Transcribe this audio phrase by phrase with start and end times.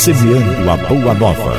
[0.00, 1.52] Semeando a Boa Nova.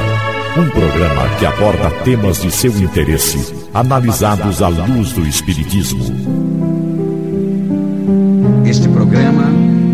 [0.57, 6.03] Um programa que aborda temas de seu interesse, analisados à luz do Espiritismo.
[8.65, 9.43] Este programa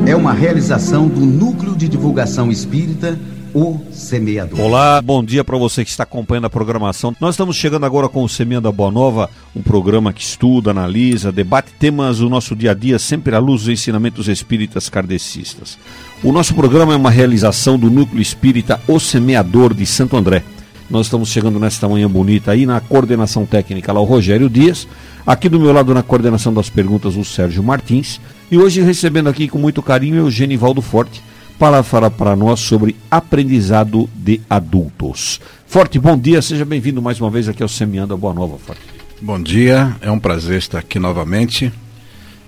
[0.06, 3.20] é uma realização do Núcleo de Divulgação Espírita
[3.54, 4.60] o Semeador.
[4.60, 7.16] Olá, bom dia para você que está acompanhando a programação.
[7.20, 11.32] Nós estamos chegando agora com o Semeando a Boa Nova, um programa que estuda, analisa,
[11.32, 15.78] debate temas do nosso dia a dia, sempre à luz dos ensinamentos espíritas kardecistas.
[16.24, 20.44] O nosso programa é uma realização do Núcleo Espírita O Semeador de Santo André.
[20.90, 24.88] Nós estamos chegando nesta manhã bonita aí na coordenação técnica lá o Rogério Dias,
[25.26, 29.50] aqui do meu lado na coordenação das perguntas o Sérgio Martins e hoje recebendo aqui
[29.50, 31.22] com muito carinho o Genivaldo Forte
[31.60, 35.42] para falar para nós sobre aprendizado de adultos.
[35.66, 38.82] Forte, bom dia, seja bem-vindo mais uma vez aqui ao Semeando a Boa Nova, Forte.
[39.20, 41.72] Bom dia, é um prazer estar aqui novamente.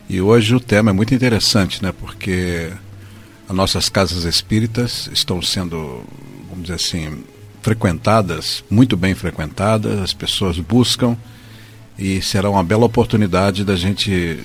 [0.07, 1.91] E hoje o tema é muito interessante, né?
[1.91, 2.71] Porque
[3.47, 6.03] as nossas casas espíritas estão sendo,
[6.47, 7.23] vamos dizer assim,
[7.63, 11.17] frequentadas, muito bem frequentadas, as pessoas buscam
[11.97, 14.39] e será uma bela oportunidade da gente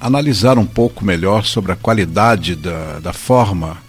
[0.00, 3.87] analisar um pouco melhor sobre a qualidade da, da forma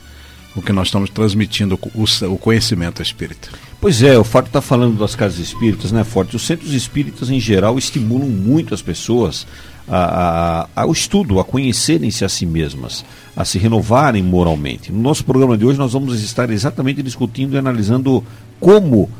[0.55, 3.49] o que nós estamos transmitindo o, conhecimento espírita.
[3.79, 6.35] Pois é, o Forte está falando das casas espíritas, né, Forte?
[6.35, 9.45] Os centros espíritas, em geral, estimulam muito as pessoas
[9.87, 14.91] a, a, ao estudo, a conhecerem-se a si mesmas, a se renovarem moralmente.
[14.91, 18.23] No nosso programa de hoje, nós vamos estar exatamente discutindo e analisando
[18.59, 19.11] como uh,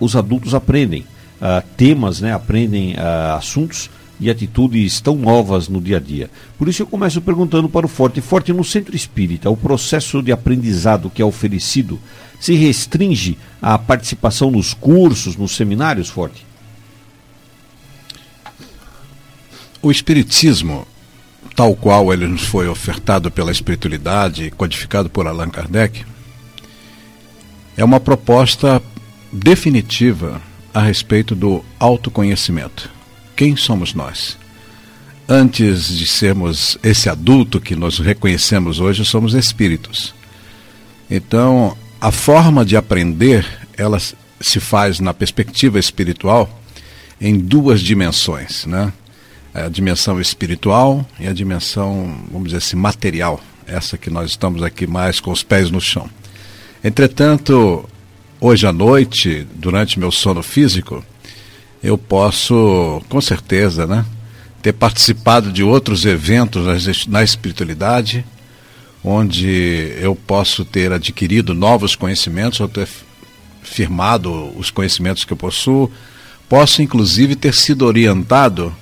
[0.00, 1.00] os adultos aprendem
[1.40, 3.88] uh, temas, né, aprendem uh, assuntos
[4.20, 6.30] e atitudes tão novas no dia a dia.
[6.56, 8.20] Por isso eu começo perguntando para o Forte.
[8.20, 12.00] Forte, no centro espírita, o processo de aprendizado que é oferecido
[12.40, 16.46] se restringe à participação nos cursos, nos seminários, Forte?
[19.80, 20.86] O espiritismo,
[21.54, 26.04] tal qual ele nos foi ofertado pela espiritualidade codificado por Allan Kardec,
[27.76, 28.82] é uma proposta
[29.32, 30.42] definitiva
[30.74, 32.97] a respeito do autoconhecimento
[33.38, 34.36] quem somos nós?
[35.28, 40.12] Antes de sermos esse adulto que nós reconhecemos hoje, somos espíritos.
[41.08, 46.60] Então, a forma de aprender, ela se faz na perspectiva espiritual
[47.20, 48.92] em duas dimensões, né?
[49.54, 54.84] A dimensão espiritual e a dimensão, vamos dizer assim, material, essa que nós estamos aqui
[54.84, 56.10] mais com os pés no chão.
[56.82, 57.88] Entretanto,
[58.40, 61.04] hoje à noite, durante meu sono físico,
[61.82, 64.04] eu posso, com certeza, né,
[64.62, 68.24] ter participado de outros eventos na espiritualidade,
[69.02, 72.88] onde eu posso ter adquirido novos conhecimentos, ou ter
[73.62, 75.90] firmado os conhecimentos que eu possuo,
[76.48, 78.74] posso inclusive ter sido orientado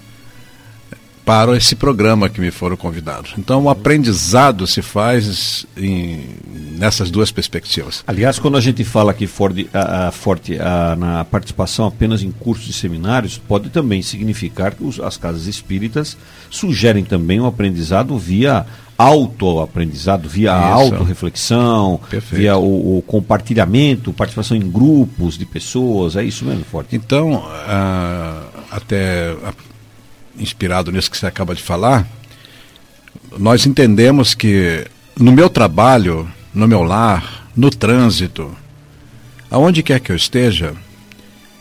[1.26, 3.34] para esse programa que me foram convidados.
[3.36, 6.20] Então, o aprendizado se faz em,
[6.78, 8.04] nessas duas perspectivas.
[8.06, 12.30] Aliás, quando a gente fala aqui forte, a, a, forte a, na participação apenas em
[12.30, 16.16] cursos e seminários, pode também significar que os, as casas espíritas
[16.48, 18.64] sugerem também um aprendizado via
[18.96, 22.00] autoaprendizado, via autorreflexão,
[22.30, 26.94] via o, o, compartilhamento, participação em grupos de pessoas, é isso mesmo, Forte?
[26.94, 29.34] Então, uh, até
[30.38, 32.06] inspirado nisso que você acaba de falar,
[33.38, 34.86] nós entendemos que
[35.18, 38.54] no meu trabalho, no meu lar, no trânsito,
[39.50, 40.74] aonde quer que eu esteja,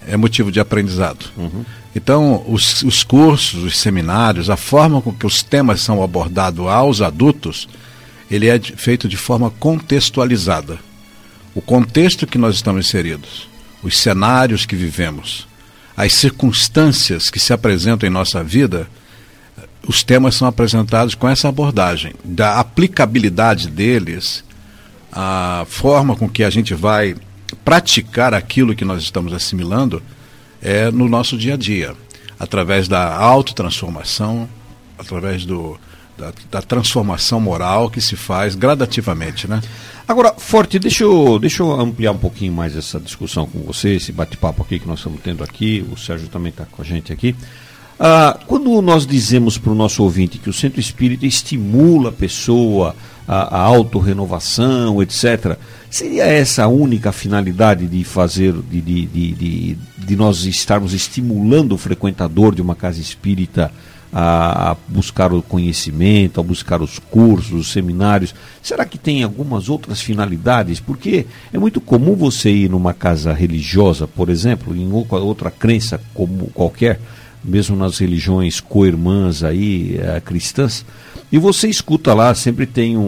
[0.08, 1.26] é motivo de aprendizado.
[1.38, 1.66] Uhum.
[1.96, 7.02] Então, os, os cursos, os seminários, a forma com que os temas são abordados aos
[7.02, 7.68] adultos,
[8.30, 10.78] ele é feito de forma contextualizada.
[11.54, 13.48] O contexto que nós estamos inseridos,
[13.82, 15.48] os cenários que vivemos,
[15.96, 18.88] as circunstâncias que se apresentam em nossa vida,
[19.88, 24.44] os temas são apresentados com essa abordagem, da aplicabilidade deles,
[25.12, 27.16] a forma com que a gente vai
[27.64, 30.02] praticar aquilo que nós estamos assimilando
[30.62, 31.96] é no nosso dia a dia,
[32.40, 34.50] através da autotransformação,
[34.98, 35.80] através do,
[36.18, 39.62] da, da, transformação moral que se faz gradativamente, né?
[40.08, 44.12] Agora, Forte, deixa eu, deixa eu ampliar um pouquinho mais essa discussão com você, esse
[44.12, 47.36] bate-papo aqui que nós estamos tendo aqui, o Sérgio também está com a gente aqui.
[48.00, 52.96] Ah, quando nós dizemos para o nosso ouvinte que o centro espírita estimula a pessoa,
[53.28, 55.58] a, a autorrenovação, etc.,
[55.90, 61.72] seria essa a única finalidade de fazer, de, de, de, de, de nós estarmos estimulando
[61.72, 63.72] o frequentador de uma casa espírita
[64.88, 68.34] buscar o conhecimento, a buscar os cursos, os seminários.
[68.62, 70.80] Será que tem algumas outras finalidades?
[70.80, 76.48] Porque é muito comum você ir numa casa religiosa, por exemplo, em outra crença como
[76.48, 77.00] qualquer,
[77.44, 80.86] mesmo nas religiões co-irmãs aí, é, cristãs,
[81.32, 83.02] e você escuta lá, sempre tem um,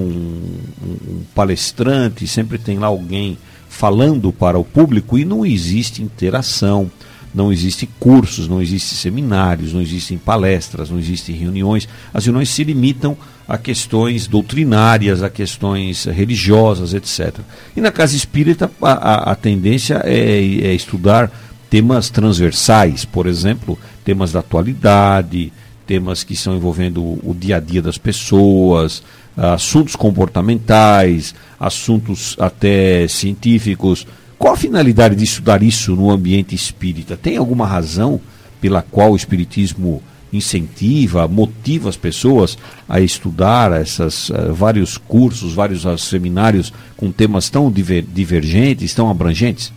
[0.83, 3.38] um, palestrante, sempre tem lá alguém
[3.69, 6.92] falando para o público e não existe interação,
[7.38, 11.88] não existem cursos, não existem seminários, não existem palestras, não existem reuniões.
[12.12, 13.16] As reuniões se limitam
[13.48, 17.39] a questões doutrinárias, a questões religiosas, etc.
[17.75, 21.31] E na casa espírita a, a, a tendência é, é estudar
[21.69, 25.54] temas transversais, por exemplo, temas da atualidade,
[25.86, 29.04] temas que estão envolvendo o dia a dia das pessoas,
[29.38, 34.07] assuntos comportamentais, assuntos até científicos.
[34.38, 37.18] Qual a finalidade de estudar isso no ambiente espírita?
[37.18, 38.22] Tem alguma razão
[38.62, 40.01] pela qual o espiritismo
[40.31, 42.57] incentiva, motiva as pessoas
[42.88, 49.10] a estudar esses uh, vários cursos, vários uh, seminários com temas tão diver divergentes, tão
[49.10, 49.72] abrangentes?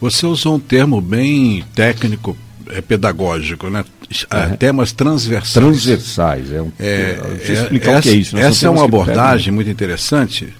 [0.00, 2.36] Você usou um termo bem técnico,
[2.68, 3.84] é, pedagógico, né?
[4.10, 4.56] Uhum.
[4.56, 5.52] Temas transversais.
[5.52, 6.72] Transversais, é um.
[6.78, 7.18] É,
[7.48, 8.36] é, explicar essa, o que é isso.
[8.36, 10.52] Essa é uma abordagem muito interessante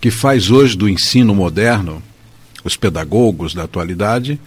[0.00, 2.02] que faz hoje do ensino moderno,
[2.64, 4.38] os pedagogos da atualidade,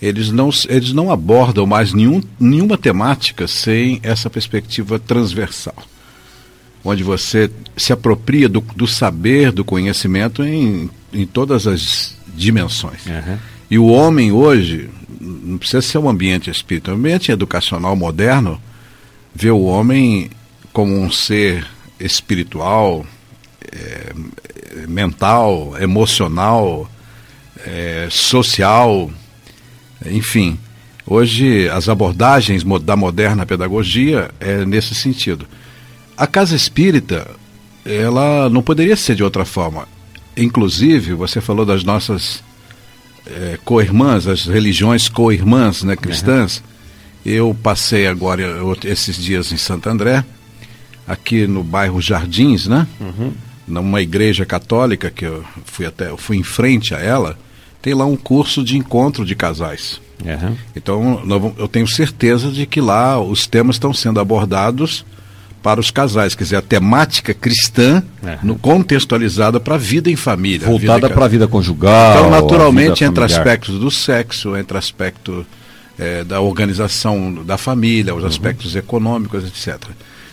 [0.00, 5.76] eles não, eles não abordam mais nenhum, nenhuma temática sem essa perspectiva transversal,
[6.84, 13.04] onde você se apropria do, do saber, do conhecimento em, em todas as dimensões.
[13.06, 13.38] Uhum.
[13.70, 14.88] E o homem hoje,
[15.20, 18.60] não precisa ser um ambiente espírita, um ambiente educacional moderno,
[19.34, 20.30] vê o homem
[20.72, 21.66] como um ser
[21.98, 23.04] espiritual,
[23.72, 26.90] é, mental, emocional,
[27.66, 29.10] é, social,
[30.06, 30.58] enfim.
[31.06, 35.46] Hoje as abordagens da moderna pedagogia é nesse sentido.
[36.16, 37.28] A casa espírita,
[37.84, 39.88] ela não poderia ser de outra forma.
[40.36, 42.42] Inclusive, você falou das nossas
[43.26, 46.58] é, co-irmãs, as religiões co-irmãs né, cristãs.
[46.58, 46.62] Uhum.
[47.24, 48.42] Eu passei agora
[48.84, 50.24] esses dias em Santo André,
[51.06, 52.86] aqui no bairro Jardins, né?
[53.00, 53.32] Uhum
[53.68, 57.38] numa igreja católica que eu fui até eu fui em frente a ela
[57.80, 60.56] tem lá um curso de encontro de casais uhum.
[60.74, 65.04] então eu tenho certeza de que lá os temas estão sendo abordados
[65.62, 68.36] para os casais, quer dizer, a temática cristã uhum.
[68.42, 70.66] no, contextualizada para a vida em família.
[70.66, 72.16] Voltada para a vida conjugal.
[72.16, 75.44] Então, naturalmente, entre aspectos do sexo, entre aspecto
[75.98, 78.28] é, da organização da família, os uhum.
[78.28, 79.82] aspectos econômicos, etc.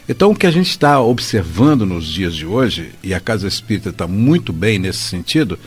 [0.08, 3.90] Então, o que a gente está observando nos dias de hoje, e a Casa Espírita
[3.90, 5.58] está muito bem nesse sentido,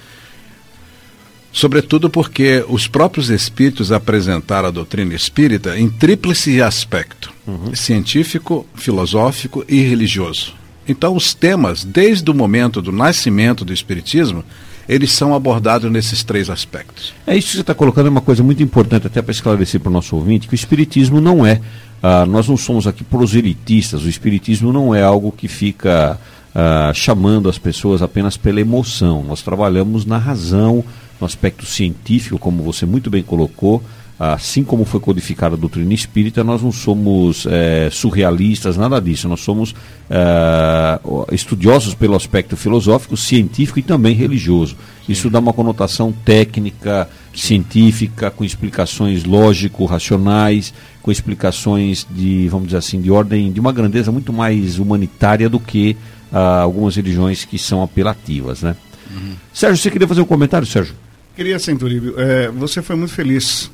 [1.52, 7.74] sobretudo porque os próprios espíritos apresentaram a doutrina espírita em tríplice aspecto: uhum.
[7.74, 10.54] científico, filosófico e religioso.
[10.86, 14.44] Então, os temas, desde o momento do nascimento do espiritismo,
[14.88, 17.12] eles são abordados nesses três aspectos.
[17.26, 19.90] É isso que você está colocando, é uma coisa muito importante, até para esclarecer para
[19.90, 21.60] o nosso ouvinte, que o espiritismo não é
[22.02, 26.18] ah, nós não somos aqui proselitistas, o espiritismo não é algo que fica
[26.54, 29.22] ah, chamando as pessoas apenas pela emoção.
[29.22, 30.84] Nós trabalhamos na razão,
[31.20, 33.82] no aspecto científico, como você muito bem colocou,
[34.18, 39.28] assim como foi codificada a doutrina espírita, nós não somos é, surrealistas, nada disso.
[39.28, 39.74] Nós somos
[40.10, 40.98] é,
[41.30, 44.76] estudiosos pelo aspecto filosófico, científico e também religioso.
[45.08, 53.00] Isso dá uma conotação técnica, científica, com explicações lógico-racionais, com explicações de, vamos dizer assim,
[53.00, 55.96] de ordem, de uma grandeza muito mais humanitária do que
[56.32, 58.76] ah, algumas religiões que são apelativas, né?
[59.10, 59.34] Uhum.
[59.54, 60.94] Sérgio, você queria fazer um comentário, Sérgio?
[61.34, 62.14] Queria, Centuríbio.
[62.18, 63.70] É, você foi muito feliz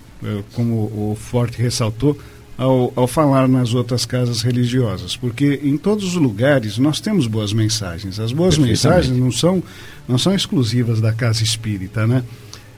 [0.54, 2.18] como o Forte ressaltou,
[2.56, 7.52] ao, ao, falar nas outras casas religiosas, porque em todos os lugares nós temos boas
[7.52, 8.20] mensagens.
[8.20, 9.62] As boas mensagens não são,
[10.08, 12.22] não são exclusivas da casa espírita, né?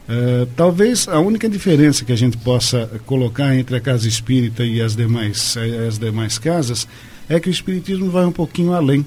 [0.09, 4.81] Uh, talvez a única diferença que a gente possa colocar entre a casa espírita e
[4.81, 6.87] as demais, as demais casas
[7.29, 9.05] é que o espiritismo vai um pouquinho além.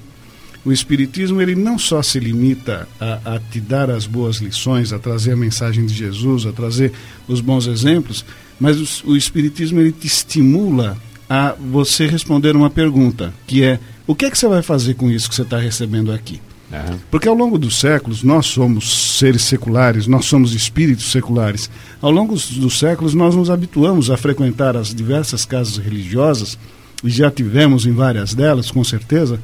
[0.64, 4.98] O Espiritismo ele não só se limita a, a, te dar as boas lições, a
[4.98, 6.92] trazer a mensagem de Jesus, a trazer
[7.26, 8.24] os bons exemplos,
[8.58, 10.98] mas o, o Espiritismo ele te estimula
[11.28, 15.08] a você responder uma pergunta, que é o que é que você vai fazer com
[15.08, 16.40] isso que você está recebendo aqui?
[16.72, 16.98] Uhum.
[17.10, 21.70] Porque ao longo dos séculos nós somos seres seculares, nós somos espíritos seculares.
[22.02, 26.58] Ao longo dos séculos nós nos habituamos a frequentar as diversas casas religiosas,
[27.02, 29.40] e já tivemos em várias delas, com certeza,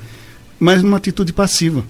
[0.59, 1.85] mas numa atitude passiva.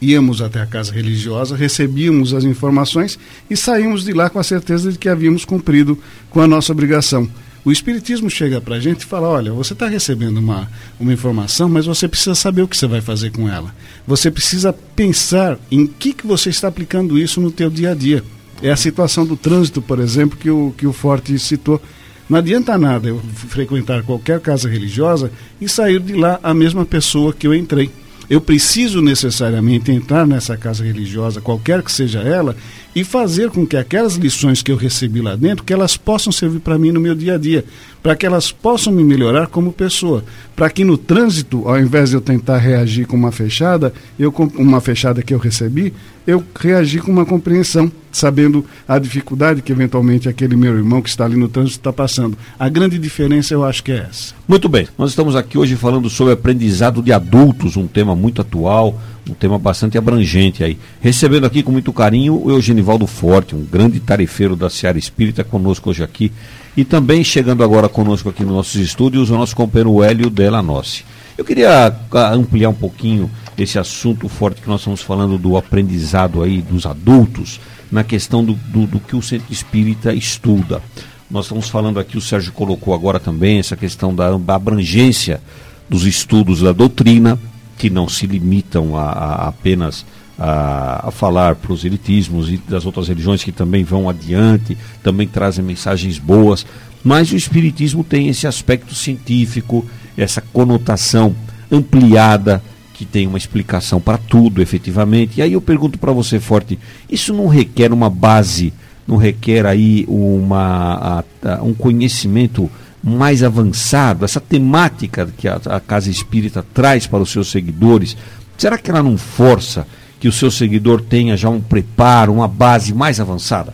[0.00, 3.18] Íamos até a casa religiosa, recebíamos as informações
[3.50, 5.98] e saímos de lá com a certeza de que havíamos cumprido
[6.30, 7.28] com a nossa obrigação.
[7.64, 11.68] O Espiritismo chega para a gente e fala: olha, você está recebendo uma, uma informação,
[11.68, 13.74] mas você precisa saber o que você vai fazer com ela.
[14.06, 18.22] Você precisa pensar em que, que você está aplicando isso no teu dia a dia.
[18.62, 21.82] É a situação do trânsito, por exemplo, que o, que o Forte citou.
[22.28, 25.30] Não adianta nada eu frequentar qualquer casa religiosa
[25.60, 27.90] e sair de lá a mesma pessoa que eu entrei.
[28.28, 32.54] Eu preciso necessariamente entrar nessa casa religiosa, qualquer que seja ela,
[32.94, 36.60] e fazer com que aquelas lições que eu recebi lá dentro, que elas possam servir
[36.60, 37.64] para mim no meu dia a dia,
[38.02, 40.22] para que elas possam me melhorar como pessoa,
[40.54, 44.82] para que no trânsito, ao invés de eu tentar reagir com uma fechada, eu uma
[44.82, 45.94] fechada que eu recebi,
[46.28, 51.24] eu reagir com uma compreensão, sabendo a dificuldade que eventualmente aquele meu irmão que está
[51.24, 52.36] ali no trânsito está passando.
[52.58, 54.34] A grande diferença eu acho que é essa.
[54.46, 59.00] Muito bem, nós estamos aqui hoje falando sobre aprendizado de adultos, um tema muito atual,
[59.26, 60.76] um tema bastante abrangente aí.
[61.00, 65.88] Recebendo aqui com muito carinho o Eugenivaldo Forte, um grande tarefeiro da Seara Espírita, conosco
[65.88, 66.30] hoje aqui.
[66.76, 71.06] E também chegando agora conosco aqui nos nossos estúdios, o nosso companheiro Hélio Delanossi.
[71.38, 73.30] Eu queria ah, ampliar um pouquinho
[73.62, 77.60] esse assunto forte que nós estamos falando do aprendizado aí dos adultos,
[77.90, 80.82] na questão do, do, do que o centro espírita estuda.
[81.30, 85.40] Nós estamos falando aqui, o Sérgio colocou agora também, essa questão da abrangência
[85.88, 87.38] dos estudos da doutrina,
[87.76, 90.04] que não se limitam a, a apenas
[90.38, 95.26] a, a falar para os elitismos e das outras religiões que também vão adiante, também
[95.26, 96.64] trazem mensagens boas,
[97.02, 99.84] mas o Espiritismo tem esse aspecto científico,
[100.16, 101.34] essa conotação
[101.70, 102.62] ampliada
[102.98, 105.38] que tem uma explicação para tudo, efetivamente.
[105.38, 106.76] E aí eu pergunto para você, Forte,
[107.08, 108.72] isso não requer uma base,
[109.06, 112.68] não requer aí uma, a, a, um conhecimento
[113.00, 118.16] mais avançado, essa temática que a, a Casa Espírita traz para os seus seguidores,
[118.56, 119.86] será que ela não força
[120.18, 123.72] que o seu seguidor tenha já um preparo, uma base mais avançada?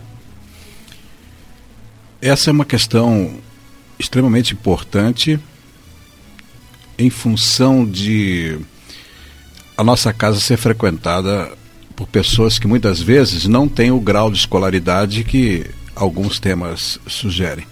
[2.21, 3.37] Essa é uma questão
[3.97, 5.39] extremamente importante
[6.99, 8.59] em função de
[9.77, 11.51] a nossa casa ser frequentada
[11.95, 15.65] por pessoas que muitas vezes não têm o grau de escolaridade que
[15.95, 17.65] alguns temas sugerem.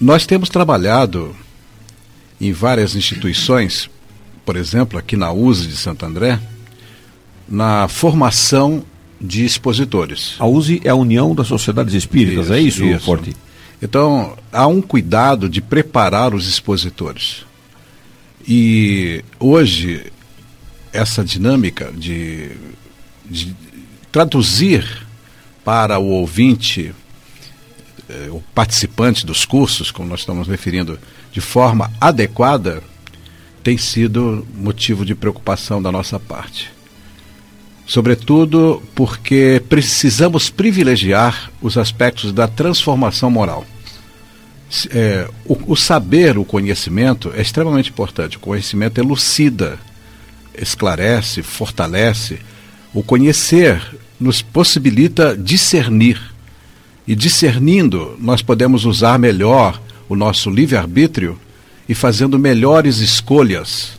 [0.00, 1.34] Nós temos trabalhado
[2.40, 3.88] em várias instituições,
[4.44, 6.40] por exemplo, aqui na USE de Santo André,
[7.48, 8.84] na formação
[9.20, 10.34] de expositores.
[10.38, 13.36] A USE é a União das Sociedades Espíritas, isso, é isso, isso, Forte?
[13.80, 17.44] Então, há um cuidado de preparar os expositores.
[18.46, 20.12] E hoje,
[20.92, 22.50] essa dinâmica de,
[23.24, 23.54] de
[24.10, 25.06] traduzir
[25.64, 26.94] para o ouvinte,
[28.08, 30.98] eh, o participante dos cursos, como nós estamos referindo,
[31.32, 32.82] de forma adequada,
[33.62, 36.70] tem sido motivo de preocupação da nossa parte.
[37.86, 43.66] Sobretudo porque precisamos privilegiar os aspectos da transformação moral
[44.90, 48.36] é, o, o, saber, o conhecimento é extremamente importante.
[48.36, 49.78] O conhecimento elucida,
[50.56, 52.38] esclarece, fortalece.
[52.92, 53.82] O conhecer
[54.18, 56.20] nos possibilita discernir.
[57.06, 61.38] E discernindo, nós podemos usar melhor o nosso livre-arbítrio
[61.88, 63.98] e fazendo melhores escolhas.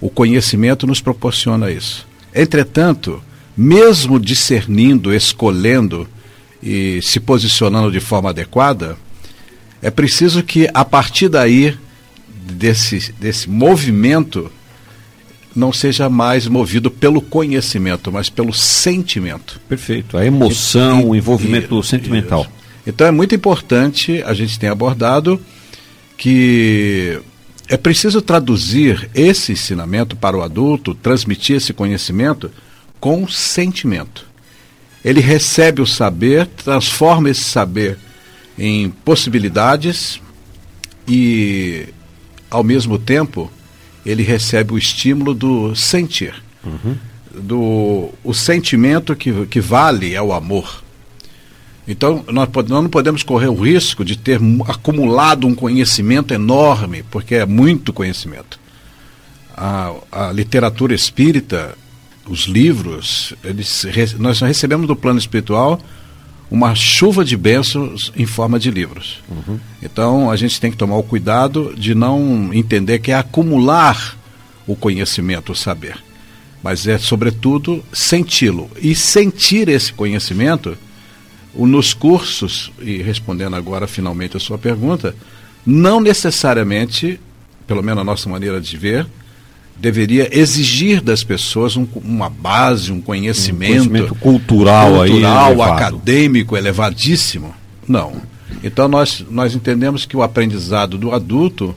[0.00, 2.06] O conhecimento nos proporciona isso.
[2.34, 3.22] Entretanto,
[3.56, 6.08] mesmo discernindo, escolhendo
[6.62, 8.96] e se posicionando de forma adequada,
[9.82, 11.76] é preciso que, a partir daí,
[12.28, 14.50] desse, desse movimento,
[15.54, 19.60] não seja mais movido pelo conhecimento, mas pelo sentimento.
[19.68, 20.16] Perfeito.
[20.16, 22.46] A emoção, e, o envolvimento e, sentimental.
[22.86, 25.40] Então é muito importante, a gente tem abordado,
[26.16, 27.18] que
[27.68, 32.50] é preciso traduzir esse ensinamento para o adulto, transmitir esse conhecimento
[33.00, 34.26] com sentimento.
[35.04, 37.98] Ele recebe o saber, transforma esse saber
[38.58, 40.20] em possibilidades
[41.06, 41.86] e,
[42.50, 43.50] ao mesmo tempo,
[44.04, 46.34] ele recebe o estímulo do sentir.
[46.64, 46.96] Uhum.
[47.34, 50.82] Do, o sentimento que, que vale é o amor.
[51.86, 57.34] Então, nós, nós não podemos correr o risco de ter acumulado um conhecimento enorme, porque
[57.34, 58.58] é muito conhecimento.
[59.56, 61.76] A, a literatura espírita,
[62.26, 63.84] os livros, eles,
[64.18, 65.78] nós recebemos do plano espiritual
[66.50, 69.22] uma chuva de bênçãos em forma de livros.
[69.28, 69.58] Uhum.
[69.82, 74.16] Então a gente tem que tomar o cuidado de não entender que é acumular
[74.66, 75.96] o conhecimento, o saber,
[76.62, 80.76] mas é sobretudo senti-lo e sentir esse conhecimento.
[81.56, 85.14] Nos cursos, e respondendo agora finalmente a sua pergunta,
[85.64, 87.20] não necessariamente,
[87.64, 89.06] pelo menos a nossa maneira de ver,
[89.76, 96.56] deveria exigir das pessoas um, uma base, um conhecimento, um conhecimento cultural, cultural aí acadêmico
[96.56, 97.54] elevadíssimo.
[97.86, 98.14] Não.
[98.62, 101.74] Então nós, nós entendemos que o aprendizado do adulto,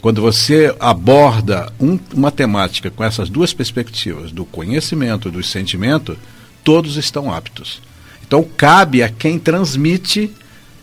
[0.00, 6.18] quando você aborda um, uma temática com essas duas perspectivas, do conhecimento e do sentimento,
[6.64, 7.80] todos estão aptos.
[8.26, 10.30] Então cabe a quem transmite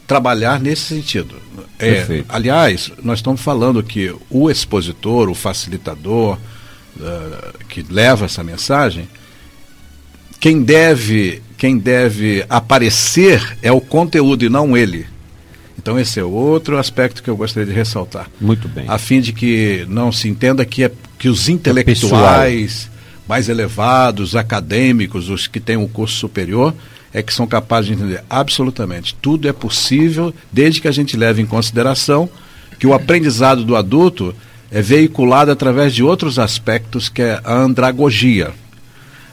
[0.09, 1.35] trabalhar nesse sentido.
[1.77, 6.35] É, aliás, nós estamos falando que o expositor, o facilitador,
[6.97, 9.07] uh, que leva essa mensagem,
[10.39, 15.05] quem deve, quem deve aparecer é o conteúdo e não ele.
[15.77, 18.27] Então esse é outro aspecto que eu gostaria de ressaltar.
[18.41, 18.85] Muito bem.
[18.87, 22.89] A fim de que não se entenda que, é, que os intelectuais
[23.27, 26.73] mais elevados, acadêmicos, os que têm um curso superior,
[27.13, 29.15] é que são capazes de entender absolutamente.
[29.15, 32.29] Tudo é possível desde que a gente leve em consideração
[32.79, 34.33] que o aprendizado do adulto
[34.71, 38.53] é veiculado através de outros aspectos que é a andragogia.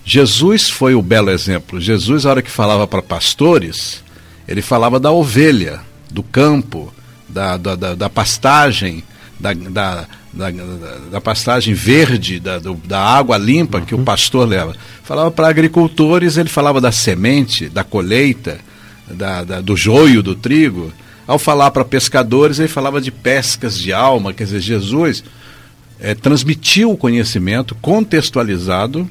[0.05, 1.81] Jesus foi o belo exemplo.
[1.81, 4.03] Jesus, a hora que falava para pastores,
[4.47, 5.81] ele falava da ovelha,
[6.11, 6.93] do campo,
[7.29, 9.03] da, da, da, da pastagem,
[9.39, 10.51] da, da, da,
[11.13, 14.05] da, pastagem verde, da, do, da água limpa que o uhum.
[14.05, 14.75] pastor leva.
[15.03, 18.59] Falava para agricultores, ele falava da semente, da colheita,
[19.09, 20.93] da, da do joio do trigo.
[21.27, 25.25] Ao falar para pescadores, ele falava de pescas de alma, quer dizer, Jesus
[26.01, 29.11] é, transmitiu o conhecimento contextualizado,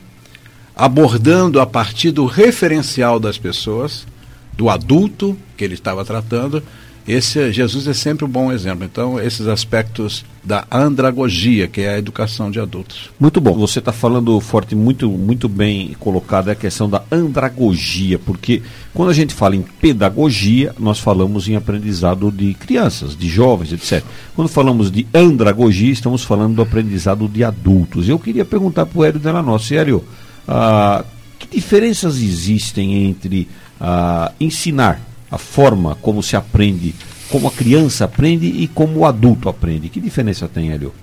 [0.75, 4.08] abordando a partir do referencial das pessoas,
[4.53, 6.63] do adulto que ele estava tratando,
[7.07, 8.83] esse Jesus é sempre um bom exemplo.
[8.83, 13.12] Então, esses aspectos da andragogia, que é a educação de adultos.
[13.19, 13.53] Muito bom.
[13.53, 18.62] Você está falando forte, muito, muito bem colocado, é a questão da andragogia, porque
[18.93, 24.03] quando a gente fala em pedagogia, nós falamos em aprendizado de crianças, de jovens, etc.
[24.35, 28.09] Quando falamos de andragogia, estamos falando do aprendizado de adultos.
[28.09, 30.03] Eu queria perguntar para o Hélio Delanosso, Hélio,
[30.47, 31.03] ah,
[31.38, 33.47] que diferenças existem entre
[33.79, 36.94] ah, ensinar a forma como se aprende,
[37.29, 39.89] como a criança aprende e como o adulto aprende.
[39.89, 40.94] Que diferença tem, Hélio?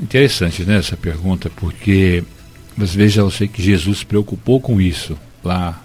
[0.00, 2.24] Interessante né, essa pergunta, porque
[2.76, 5.82] mas veja, eu sei que Jesus se preocupou com isso lá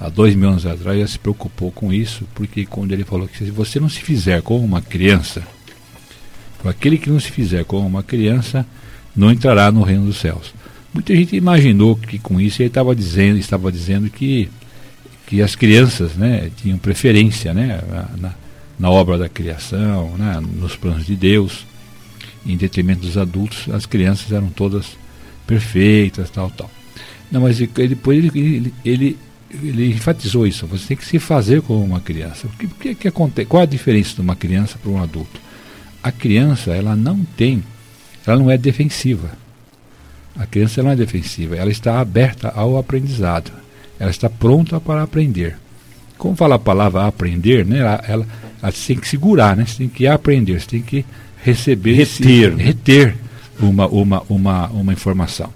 [0.00, 3.38] há dois mil anos atrás, ele se preocupou com isso, porque quando ele falou que
[3.38, 5.42] se você não se fizer como uma criança,
[6.64, 8.66] aquele que não se fizer como uma criança,
[9.14, 10.52] não entrará no reino dos céus.
[10.92, 14.48] Muita gente imaginou que com isso ele estava dizendo, estava dizendo que
[15.26, 17.80] que as crianças né, tinham preferência né,
[18.18, 18.34] na,
[18.78, 21.66] na obra da criação, né, nos planos de Deus,
[22.46, 24.96] em detrimento dos adultos, as crianças eram todas
[25.46, 26.70] perfeitas, tal, tal.
[27.30, 29.18] Não, mas depois ele, ele, ele,
[29.50, 30.66] ele enfatizou isso.
[30.66, 32.46] Você tem que se fazer como uma criança.
[32.46, 33.48] O que, que, acontece?
[33.48, 35.40] Qual a diferença de uma criança para um adulto?
[36.02, 37.64] A criança, ela não tem,
[38.26, 39.32] ela não é defensiva.
[40.36, 43.63] A criança não é defensiva, ela está aberta ao aprendizado
[43.98, 45.56] ela está pronta para aprender.
[46.16, 47.78] Como fala a palavra aprender, né?
[47.78, 48.26] Ela, ela,
[48.62, 49.64] ela tem que segurar, né?
[49.66, 51.04] Você tem que aprender, você tem que
[51.42, 53.16] receber, reter, esse, reter
[53.60, 55.52] uma, uma, uma, uma informação.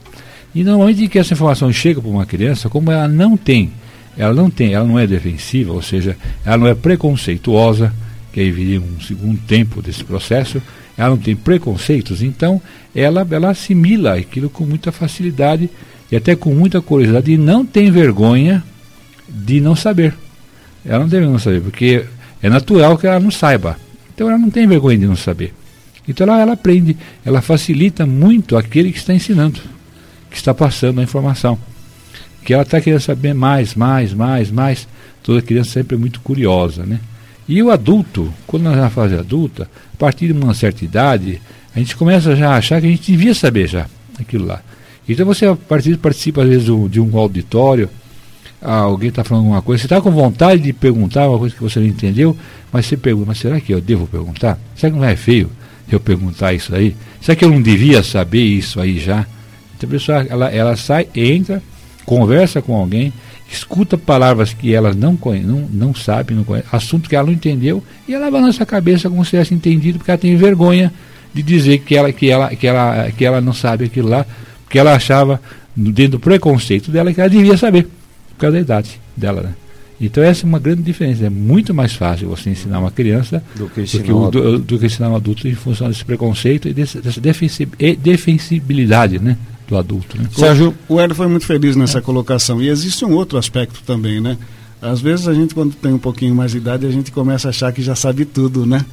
[0.55, 3.71] E normalmente que essa informação chega para uma criança, como ela não tem,
[4.17, 7.93] ela não tem, ela não é defensiva, ou seja, ela não é preconceituosa,
[8.33, 10.61] que aí viria um segundo tempo desse processo,
[10.97, 12.61] ela não tem preconceitos, então
[12.95, 15.71] ela, ela assimila aquilo com muita facilidade
[16.11, 18.63] e até com muita curiosidade, e não tem vergonha
[19.29, 20.15] de não saber.
[20.85, 22.05] Ela não deve não saber, porque
[22.43, 23.77] é natural que ela não saiba.
[24.15, 25.53] Então ela não tem vergonha de não saber.
[26.09, 29.61] Então ela, ela aprende, ela facilita muito aquele que está ensinando,
[30.31, 31.59] que está passando a informação.
[32.45, 34.89] Que ela está querendo saber mais, mais, mais, mais.
[35.23, 36.99] Toda criança sempre é muito curiosa, né?
[37.47, 41.41] E o adulto, quando nós na fase adulta, a partir de uma certa idade,
[41.75, 43.87] a gente começa já a achar que a gente devia saber já
[44.19, 44.63] aquilo lá.
[45.09, 47.89] Então você participa, participa às vezes de um auditório,
[48.61, 51.63] ah, alguém está falando alguma coisa, você está com vontade de perguntar uma coisa que
[51.63, 52.37] você não entendeu,
[52.73, 54.59] mas você pergunta, mas será que eu devo perguntar?
[54.75, 55.51] Será que não é feio
[55.91, 56.95] eu perguntar isso aí?
[57.21, 59.27] Será que eu não devia saber isso aí já?
[59.77, 61.63] Então a pessoa ela, ela sai, entra,
[62.05, 63.13] conversa com alguém,
[63.51, 67.33] escuta palavras que ela não, conhece, não, não sabe, não conhece, assunto que ela não
[67.33, 70.93] entendeu, e ela balança a cabeça como se tivesse entendido, porque ela tem vergonha
[71.33, 74.27] de dizer que ela, que ela, que ela, que ela não sabe aquilo lá,
[74.69, 75.41] porque ela achava,
[75.75, 79.55] dentro do preconceito dela, que ela devia saber, por causa da idade dela, né?
[79.99, 81.25] Então essa é uma grande diferença.
[81.25, 84.79] É muito mais fácil você ensinar uma criança do que ensinar, do que, do, do
[84.79, 90.17] que ensinar um adulto em função desse preconceito e desse, dessa defensibilidade né, do adulto.
[90.17, 90.29] Né?
[90.31, 92.01] Sérgio, o Hélio foi muito feliz nessa é.
[92.01, 92.63] colocação.
[92.63, 94.37] E existe um outro aspecto também, né?
[94.81, 97.51] Às vezes a gente, quando tem um pouquinho mais de idade, a gente começa a
[97.51, 98.85] achar que já sabe tudo, né?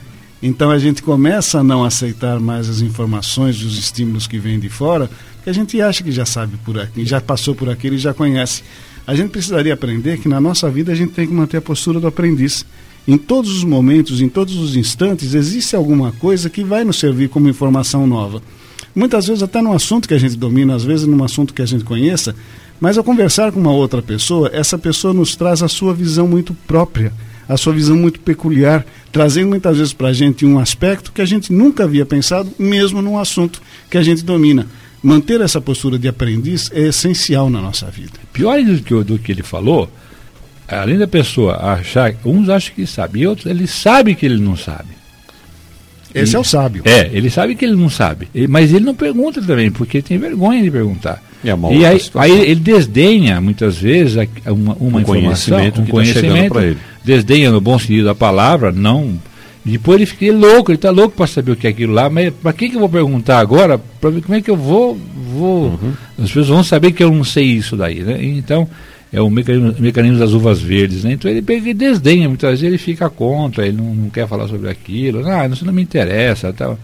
[0.48, 4.70] Então a gente começa a não aceitar mais as informações, os estímulos que vêm de
[4.70, 5.10] fora,
[5.44, 8.14] que a gente acha que já sabe por aqui, já passou por aquilo e já
[8.14, 8.62] conhece.
[9.08, 12.00] A gente precisaria aprender que na nossa vida a gente tem que manter a postura
[12.00, 12.64] do aprendiz.
[13.08, 17.28] Em todos os momentos, em todos os instantes, existe alguma coisa que vai nos servir
[17.28, 18.40] como informação nova.
[18.94, 21.66] Muitas vezes até num assunto que a gente domina, às vezes num assunto que a
[21.66, 22.36] gente conheça,
[22.80, 26.54] mas ao conversar com uma outra pessoa, essa pessoa nos traz a sua visão muito
[26.68, 27.12] própria,
[27.48, 31.26] a sua visão muito peculiar, trazendo muitas vezes para a gente um aspecto que a
[31.26, 34.68] gente nunca havia pensado, mesmo num assunto que a gente domina.
[35.04, 38.14] manter essa postura de aprendiz é essencial na nossa vida.
[38.34, 39.88] Pior do que, do que ele falou,
[40.68, 44.58] além da pessoa achar, uns acham que sabe, e outros ele sabe que ele não
[44.58, 44.96] sabe.
[46.14, 46.82] Esse e, é o sábio.
[46.86, 48.30] É, ele sabe que ele não sabe.
[48.50, 51.22] Mas ele não pergunta também, porque tem vergonha de perguntar.
[51.46, 55.92] É e aí, aí, ele desdenha, muitas vezes, uma, uma um informação, conhecimento um tá
[55.92, 56.78] conhecimento, tá ele.
[57.04, 59.20] desdenha no bom sentido da palavra, não.
[59.64, 62.32] Depois ele fica louco, ele está louco para saber o que é aquilo lá, mas
[62.32, 63.80] para que, que eu vou perguntar agora?
[64.00, 64.98] Para ver como é que eu vou.
[65.34, 65.94] vou uhum.
[66.20, 68.20] As pessoas vão saber que eu não sei isso daí, né?
[68.22, 68.68] Então,
[69.12, 71.14] é o mecanismo, mecanismo das uvas verdes, né?
[71.14, 74.70] Então ele, ele desdenha, muitas vezes ele fica contra, ele não, não quer falar sobre
[74.70, 76.78] aquilo, ah, isso não me interessa, tal.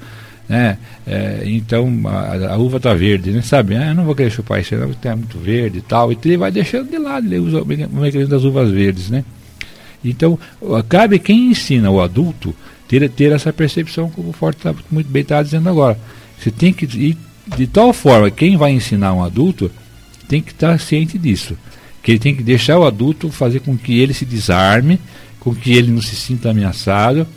[0.51, 0.77] Né?
[1.07, 3.41] É, então a, a uva está verde, né?
[3.41, 3.77] Sabe?
[3.77, 6.11] Ah, eu não vou querer chupar isso, não, porque é muito verde e tal.
[6.11, 9.23] Então ele vai deixando de lado, ele usa o mecanismo das uvas verdes, né?
[10.03, 10.37] Então,
[10.89, 12.55] cabe quem ensina o adulto
[12.87, 15.97] ter, ter essa percepção, como o Forte tá, muito bem está dizendo agora.
[16.37, 17.15] Você tem que ir
[17.55, 19.71] de tal forma, quem vai ensinar um adulto
[20.27, 21.55] tem que estar ciente disso
[22.01, 24.99] que ele tem que deixar o adulto fazer com que ele se desarme,
[25.39, 27.27] com que ele não se sinta ameaçado,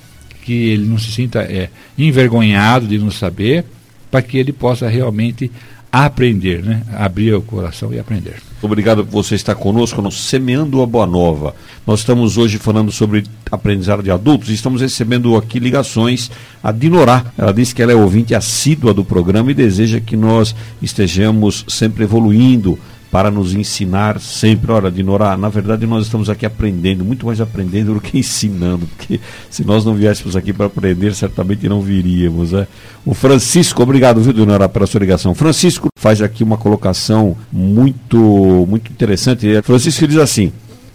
[0.44, 3.64] que ele não se sinta é, envergonhado de não saber,
[4.10, 5.50] para que ele possa realmente
[5.90, 6.82] aprender, né?
[6.92, 8.34] abrir o coração e aprender.
[8.60, 11.54] Obrigado por você estar conosco no Semeando a Boa Nova.
[11.86, 16.30] Nós estamos hoje falando sobre aprendizado de adultos e estamos recebendo aqui ligações
[16.62, 17.26] a Dinorá.
[17.38, 22.04] Ela disse que ela é ouvinte assídua do programa e deseja que nós estejamos sempre
[22.04, 22.78] evoluindo
[23.14, 24.72] para nos ensinar sempre.
[24.72, 29.20] Ora, Dinora, na verdade nós estamos aqui aprendendo, muito mais aprendendo do que ensinando, porque
[29.48, 32.50] se nós não viéssemos aqui para aprender, certamente não viríamos.
[32.50, 32.66] Né?
[33.06, 35.32] O Francisco, obrigado, viu, Dinora, pela sua ligação.
[35.32, 39.62] Francisco faz aqui uma colocação muito, muito interessante.
[39.62, 40.52] Francisco diz assim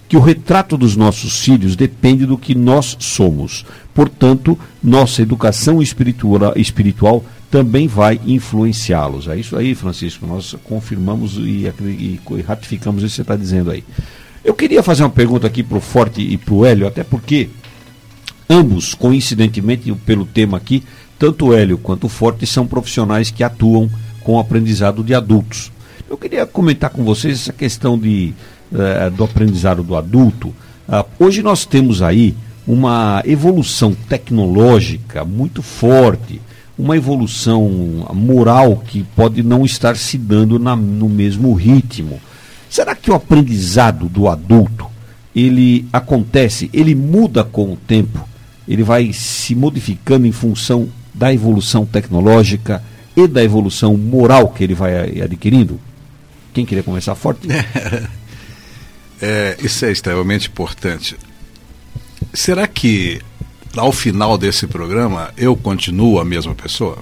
[0.09, 3.65] que o retrato dos nossos filhos depende do que nós somos.
[3.93, 9.27] Portanto, nossa educação espiritual, espiritual também vai influenciá-los.
[9.27, 10.25] É isso aí, Francisco.
[10.25, 13.83] Nós confirmamos e, e, e ratificamos isso que você está dizendo aí.
[14.43, 17.49] Eu queria fazer uma pergunta aqui para o Forte e para o Hélio, até porque
[18.49, 20.83] ambos, coincidentemente, pelo tema aqui,
[21.17, 23.89] tanto o Hélio quanto o Forte são profissionais que atuam
[24.23, 25.71] com o aprendizado de adultos.
[26.09, 28.33] Eu queria comentar com vocês essa questão de,
[28.71, 30.49] uh, do aprendizado do adulto.
[30.87, 32.35] Uh, hoje nós temos aí
[32.65, 36.41] uma evolução tecnológica muito forte
[36.79, 42.21] uma evolução moral que pode não estar se dando na, no mesmo ritmo.
[42.69, 44.87] Será que o aprendizado do adulto
[45.35, 48.25] ele acontece, ele muda com o tempo,
[48.65, 52.81] ele vai se modificando em função da evolução tecnológica
[53.13, 55.77] e da evolução moral que ele vai adquirindo?
[56.53, 57.45] Quem queria começar forte?
[59.21, 61.17] É, isso é extremamente importante.
[62.33, 63.19] Será que
[63.75, 66.97] ao final desse programa, eu continuo a mesma pessoa?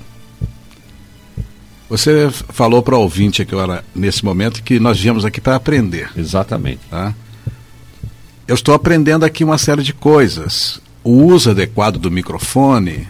[1.89, 6.09] Você falou para o ouvinte aqui agora, nesse momento, que nós viemos aqui para aprender.
[6.17, 6.81] Exatamente.
[6.89, 7.13] Tá?
[8.45, 10.81] Eu estou aprendendo aqui uma série de coisas.
[11.03, 13.07] O uso adequado do microfone.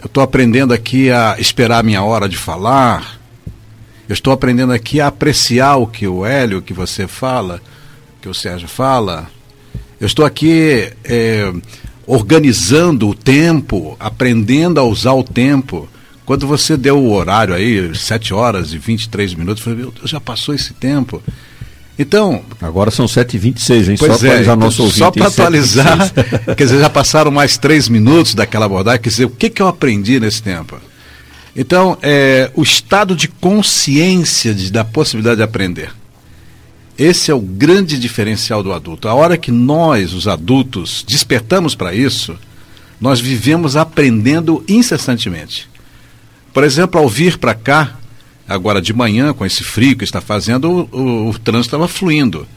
[0.00, 3.20] Eu estou aprendendo aqui a esperar a minha hora de falar.
[4.08, 7.60] Eu estou aprendendo aqui a apreciar o que o Hélio, que você fala,
[8.20, 9.30] que o Sérgio fala.
[10.00, 11.52] Eu estou aqui é,
[12.08, 15.86] organizando o tempo, aprendendo a usar o tempo.
[16.24, 20.10] Quando você deu o horário aí, 7 horas e 23 minutos, eu falei, meu Deus,
[20.10, 21.22] já passou esse tempo.
[21.98, 22.42] Então.
[22.62, 23.96] Agora são 7h26, hein?
[23.98, 24.98] Pois só é, atualizar nosso ouvinte.
[24.98, 26.12] Só para atualizar,
[26.56, 29.68] quer dizer, já passaram mais três minutos daquela abordagem, quer dizer, o que, que eu
[29.68, 30.78] aprendi nesse tempo?
[31.54, 35.90] Então, é, o estado de consciência de, da possibilidade de aprender.
[36.98, 39.06] Esse é o grande diferencial do adulto.
[39.06, 42.36] A hora que nós, os adultos, despertamos para isso,
[43.00, 45.68] nós vivemos aprendendo incessantemente.
[46.52, 47.96] Por exemplo, ao vir para cá,
[48.48, 52.48] agora de manhã, com esse frio que está fazendo, o, o, o trânsito estava fluindo.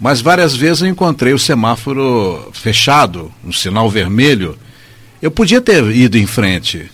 [0.00, 4.56] Mas várias vezes eu encontrei o semáforo fechado, um sinal vermelho.
[5.20, 6.90] Eu podia ter ido em frente,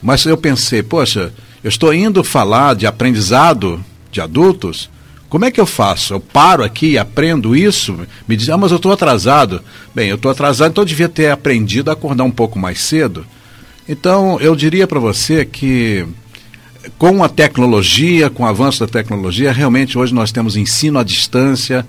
[0.00, 1.32] mas eu pensei, poxa,
[1.64, 4.88] eu estou indo falar de aprendizado de adultos,
[5.28, 6.14] como é que eu faço?
[6.14, 7.98] Eu paro aqui aprendo isso?
[8.28, 9.60] Me diz, ah, mas eu estou atrasado.
[9.94, 13.26] Bem, eu estou atrasado, então eu devia ter aprendido a acordar um pouco mais cedo.
[13.88, 16.06] Então, eu diria para você que
[16.98, 21.86] com a tecnologia, com o avanço da tecnologia, realmente hoje nós temos ensino à distância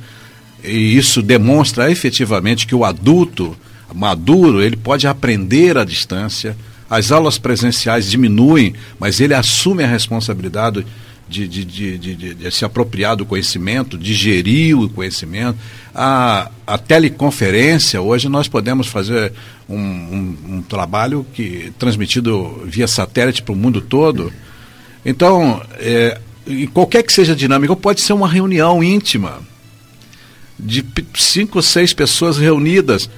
[0.63, 3.55] e isso demonstra efetivamente que o adulto
[3.93, 6.57] maduro, ele pode aprender à distância.
[6.89, 10.85] As aulas presenciais diminuem, mas ele assume a responsabilidade
[11.27, 11.65] de, de,
[11.97, 15.57] de, de, se apropriar do conhecimento, digerir o conhecimento.
[15.93, 19.33] A, a teleconferência, hoje nós podemos fazer
[19.67, 24.31] um, um, um trabalho que transmitido via satélite para o mundo todo.
[25.05, 26.19] Então, é,
[26.73, 29.39] qualquer que seja a dinâmica, pode ser uma reunião íntima
[30.59, 30.83] de
[31.15, 33.09] cinco ou seis pessoas reunidas,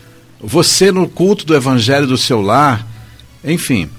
[0.42, 2.86] você no culto do evangelho do seu lar,
[3.44, 3.90] enfim.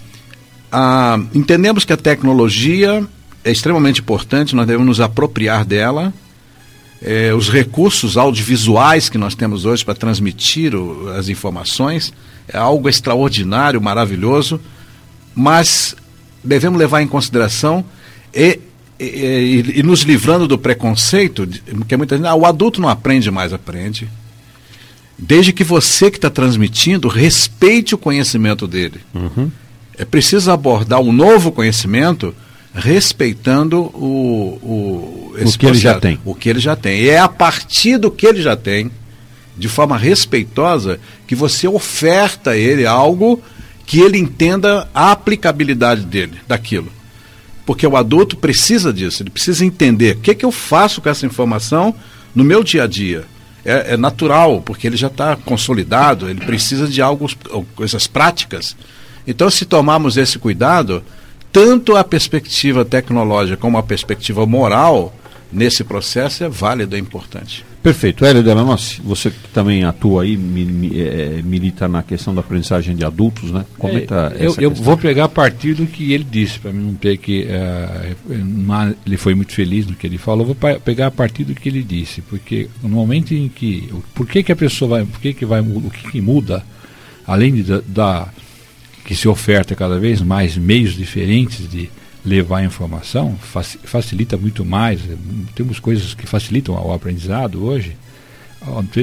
[1.35, 3.07] Entendemos que a tecnologia
[3.45, 6.13] é extremamente importante, nós devemos nos apropriar dela.
[7.03, 12.13] É, os recursos audiovisuais que nós temos hoje para transmitir o, as informações
[12.47, 14.61] é algo extraordinário, maravilhoso,
[15.35, 15.97] mas
[16.45, 17.85] devemos levar em consideração
[18.35, 18.61] e
[19.01, 23.51] e, e, nos livrando do preconceito, porque muita gente, ah, o adulto não aprende mais,
[23.51, 24.07] aprende.
[25.19, 29.01] Desde que você que está transmitindo respeite o conhecimento dele.
[29.15, 29.51] Uhum.
[29.97, 32.35] É preciso abordar um novo conhecimento
[32.75, 36.19] respeitando o, o, o que ele já tem.
[36.25, 37.01] O que ele já tem.
[37.01, 38.91] E é a partir do que ele já tem,
[39.57, 43.43] de forma respeitosa, que você oferta a ele algo
[43.87, 46.93] que ele entenda a aplicabilidade dele, daquilo.
[47.67, 51.27] Porque o adulto precisa disso, ele precisa entender o que, que eu faço com essa
[51.27, 51.95] informação
[52.35, 53.25] no meu dia a dia.
[53.65, 57.29] É, é natural, porque ele já está consolidado, ele precisa de algo,
[57.75, 58.75] coisas práticas.
[59.27, 61.03] Então, se tomarmos esse cuidado,
[61.53, 65.15] tanto a perspectiva tecnológica como a perspectiva moral
[65.53, 67.65] nesse processo é válido, é importante.
[67.83, 68.27] Perfeito.
[68.27, 72.95] Hélio Delanossi, você que também atua aí, mi, mi, é, milita na questão da aprendizagem
[72.95, 73.65] de adultos, né?
[73.79, 76.95] Comenta é, eu, eu vou pegar a partir do que ele disse, para mim não
[76.95, 77.47] ter que.
[77.47, 81.71] Uh, ele foi muito feliz no que ele falou, vou pegar a partir do que
[81.71, 83.89] ele disse, porque no momento em que.
[84.15, 85.07] Por que, que a pessoa vai.
[85.07, 85.61] Por que, que vai.
[85.61, 86.63] O que, que muda,
[87.27, 88.29] além de, da, da.
[89.05, 91.91] Que se oferta cada vez mais meios diferentes de
[92.25, 93.37] levar a informação,
[93.85, 95.01] facilita muito mais.
[95.55, 97.97] Temos coisas que facilitam o aprendizado hoje,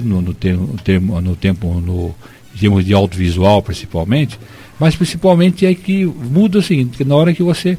[0.04, 2.16] no, no, termo, no tempo, no,
[2.56, 4.40] em termos de audiovisual principalmente,
[4.80, 7.78] mas principalmente é que muda o seguinte, que na hora que você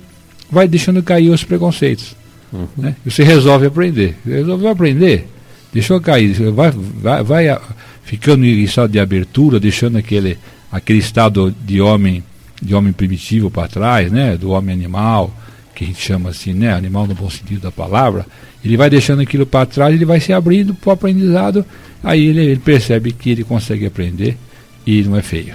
[0.50, 2.16] vai deixando cair os preconceitos,
[2.52, 2.66] uhum.
[2.76, 2.96] né?
[3.04, 4.16] você resolve aprender.
[4.26, 5.28] Resolveu aprender,
[5.72, 7.60] deixou cair, vai, vai, vai
[8.02, 10.38] ficando em estado de abertura, deixando aquele,
[10.70, 12.22] aquele estado de homem
[12.60, 15.32] de homem primitivo para trás, né, do homem animal,
[15.74, 18.26] que a gente chama assim, né, animal no bom sentido da palavra,
[18.64, 21.64] ele vai deixando aquilo para trás, ele vai se abrindo para o aprendizado,
[22.02, 24.36] aí ele, ele, percebe que ele consegue aprender
[24.84, 25.54] e não é feio.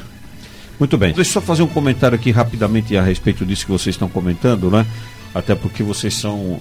[0.79, 1.13] Muito bem.
[1.13, 4.71] Deixa eu só fazer um comentário aqui rapidamente a respeito disso que vocês estão comentando,
[4.71, 4.85] né?
[5.35, 6.59] Até porque vocês são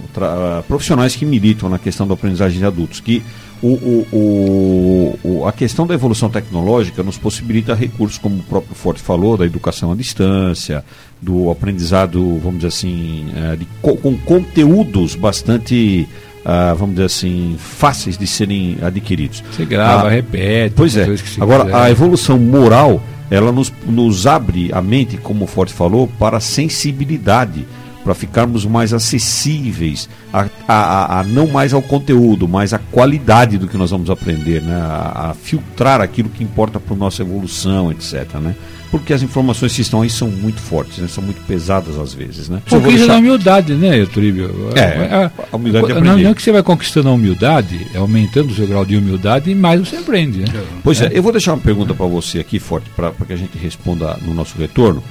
[0.66, 3.22] profissionais que militam na questão da aprendizagem de adultos, que
[3.62, 3.68] o,
[4.12, 9.36] o, o, a questão da evolução tecnológica nos possibilita recursos, como o próprio Forte falou,
[9.36, 10.84] da educação à distância,
[11.20, 16.08] do aprendizado, vamos dizer assim, é, de, com conteúdos bastante,
[16.40, 19.44] uh, vamos dizer assim, fáceis de serem adquiridos.
[19.52, 20.74] Você grava, ah, repete.
[20.76, 21.06] Pois é.
[21.40, 21.76] Agora, quiser.
[21.76, 26.40] a evolução moral, ela nos, nos abre a mente, como o Forte falou, para a
[26.40, 27.64] sensibilidade
[28.02, 33.68] para ficarmos mais acessíveis a, a, a, não mais ao conteúdo, mas à qualidade do
[33.68, 34.74] que nós vamos aprender, né?
[34.74, 38.34] a, a filtrar aquilo que importa para a nossa evolução, etc.
[38.40, 38.54] Né?
[38.90, 41.08] Porque as informações que estão aí são muito fortes, né?
[41.08, 42.48] são muito pesadas às vezes.
[42.48, 42.60] Né?
[42.68, 43.14] Porque isso deixar...
[43.14, 44.70] é humildade, né, Eutribio?
[44.74, 46.10] É, é, a, humildade de aprender.
[46.10, 49.50] Não, não que você vai conquistando a humildade, é aumentando o seu grau de humildade,
[49.50, 50.40] e mais você aprende.
[50.40, 50.64] Né?
[50.82, 51.06] Pois é.
[51.06, 54.18] é, eu vou deixar uma pergunta para você aqui, Forte, para que a gente responda
[54.22, 55.02] no nosso retorno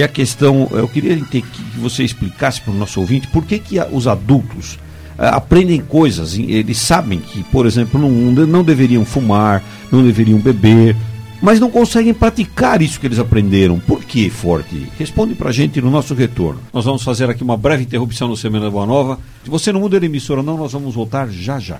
[0.00, 1.44] que a questão, eu queria que
[1.76, 4.74] você explicasse para o nosso ouvinte por que, que os adultos
[5.18, 8.10] uh, aprendem coisas, eles sabem que, por exemplo, não,
[8.46, 10.96] não deveriam fumar, não deveriam beber,
[11.42, 13.78] mas não conseguem praticar isso que eles aprenderam.
[13.78, 14.86] Por que, Forte?
[14.98, 16.60] Responde para a gente no nosso retorno.
[16.72, 19.18] Nós vamos fazer aqui uma breve interrupção no Semana Boa Nova.
[19.44, 21.78] Se você não muda de emissora não, nós vamos voltar já já.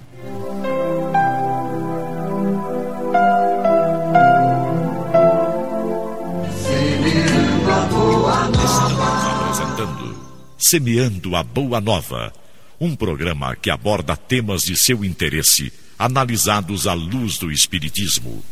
[10.62, 12.30] Semeando a Boa Nova,
[12.78, 18.44] um programa que aborda temas de seu interesse, analisados à luz do Espiritismo.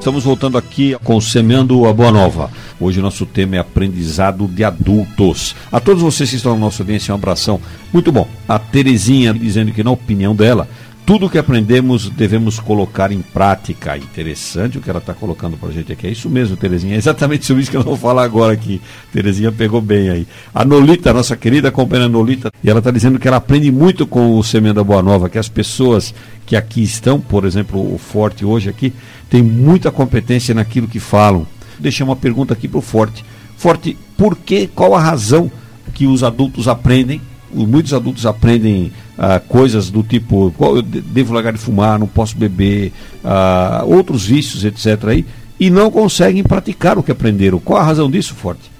[0.00, 2.50] Estamos voltando aqui com Semeando a Boa Nova.
[2.78, 5.56] Hoje nosso tema é aprendizado de adultos.
[5.72, 7.60] A todos vocês que estão na nossa audiência, um abração.
[7.92, 8.28] Muito bom.
[8.46, 10.68] A Terezinha dizendo que, na opinião dela,
[11.06, 13.96] tudo que aprendemos devemos colocar em prática.
[13.96, 16.08] Interessante o que ela está colocando para a gente aqui.
[16.08, 16.96] É isso mesmo, Terezinha.
[16.96, 18.80] É exatamente sobre isso que eu vou falar agora aqui.
[19.12, 20.26] Terezinha pegou bem aí.
[20.52, 24.36] A Nolita, nossa querida companheira Nolita, e ela está dizendo que ela aprende muito com
[24.36, 26.12] o Semenda Boa Nova, que as pessoas
[26.44, 28.92] que aqui estão, por exemplo, o Forte hoje aqui,
[29.30, 31.46] tem muita competência naquilo que falam.
[31.78, 33.24] Deixei uma pergunta aqui para o Forte.
[33.56, 35.50] Forte, por que, qual a razão
[35.94, 37.20] que os adultos aprendem,
[37.52, 42.92] muitos adultos aprendem ah, coisas do tipo, eu devo largar de fumar, não posso beber,
[43.24, 45.04] ah, outros vícios, etc.
[45.08, 45.24] Aí,
[45.58, 47.58] e não conseguem praticar o que aprenderam.
[47.58, 48.70] Qual a razão disso, Forte?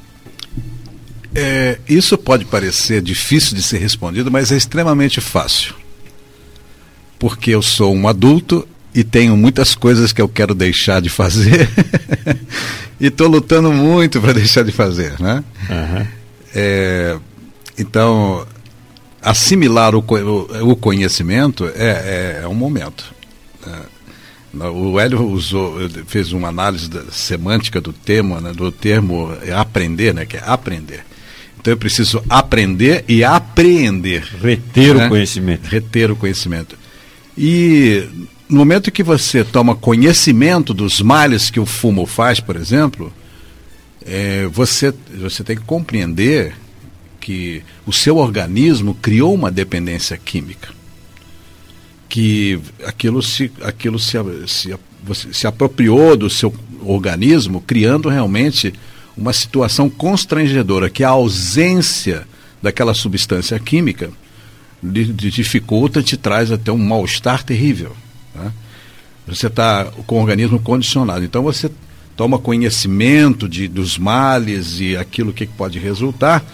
[1.34, 5.74] É, isso pode parecer difícil de ser respondido, mas é extremamente fácil.
[7.18, 11.68] Porque eu sou um adulto e tenho muitas coisas que eu quero deixar de fazer
[12.98, 15.44] e estou lutando muito para deixar de fazer, né?
[15.68, 16.06] Uhum.
[16.54, 17.18] É,
[17.78, 18.46] então,
[19.20, 23.14] assimilar o, o, conhecimento é, é, é, um momento.
[23.66, 30.24] É, o Hélio usou, fez uma análise semântica do termo, né, do termo aprender, né,
[30.24, 31.04] que é aprender.
[31.60, 34.22] Então eu preciso aprender e apreender.
[34.40, 35.06] Reter né?
[35.06, 35.66] o conhecimento.
[35.66, 36.78] Reter o conhecimento.
[37.36, 38.08] E
[38.48, 43.12] no momento que você toma conhecimento dos males que o fumo faz, por exemplo,
[44.04, 46.54] é, você, você tem que compreender
[47.20, 50.68] que o seu organismo criou uma dependência química.
[52.08, 54.74] Que aquilo se, aquilo se, se,
[55.32, 56.54] se apropriou do seu
[56.84, 58.72] organismo, criando realmente
[59.16, 62.28] uma situação constrangedora, que a ausência
[62.62, 64.10] daquela substância química
[64.80, 67.96] lhe dificulta, te traz até um mal-estar terrível.
[68.36, 68.52] Né?
[69.26, 71.24] Você está com o organismo condicionado.
[71.24, 71.70] Então você
[72.16, 76.44] toma conhecimento de, dos males e aquilo que pode resultar.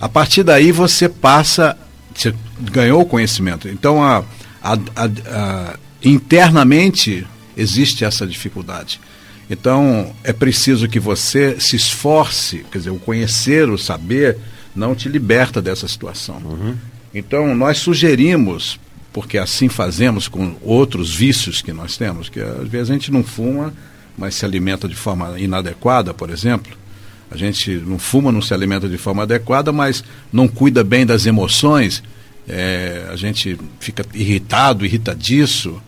[0.00, 1.76] A partir daí você passa,
[2.14, 3.68] você ganhou o conhecimento.
[3.68, 4.24] Então a,
[4.62, 9.00] a, a, internamente existe essa dificuldade.
[9.48, 14.38] Então é preciso que você se esforce, quer dizer, o conhecer, o saber,
[14.74, 16.36] não te liberta dessa situação.
[16.44, 16.76] Uhum.
[17.12, 18.78] Então nós sugerimos
[19.14, 23.22] porque assim fazemos com outros vícios que nós temos, que às vezes a gente não
[23.22, 23.72] fuma,
[24.18, 26.76] mas se alimenta de forma inadequada, por exemplo.
[27.30, 31.26] A gente não fuma, não se alimenta de forma adequada, mas não cuida bem das
[31.26, 32.02] emoções.
[32.48, 35.80] É, a gente fica irritado, irritadiço,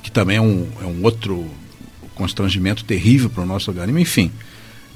[0.00, 1.50] que também é um, é um outro
[2.14, 3.98] constrangimento terrível para o nosso organismo.
[3.98, 4.30] Enfim,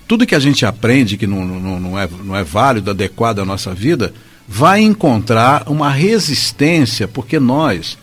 [0.06, 3.44] tudo que a gente aprende que não, não, não, é, não é válido, adequado à
[3.44, 4.14] nossa vida,
[4.46, 7.96] vai encontrar uma resistência, porque nós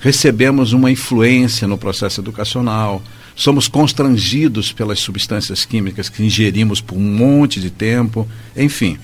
[0.00, 3.02] recebemos uma influência no processo educacional,
[3.36, 8.26] somos constrangidos pelas substâncias químicas que ingerimos por um monte de tempo,
[8.56, 8.98] enfim.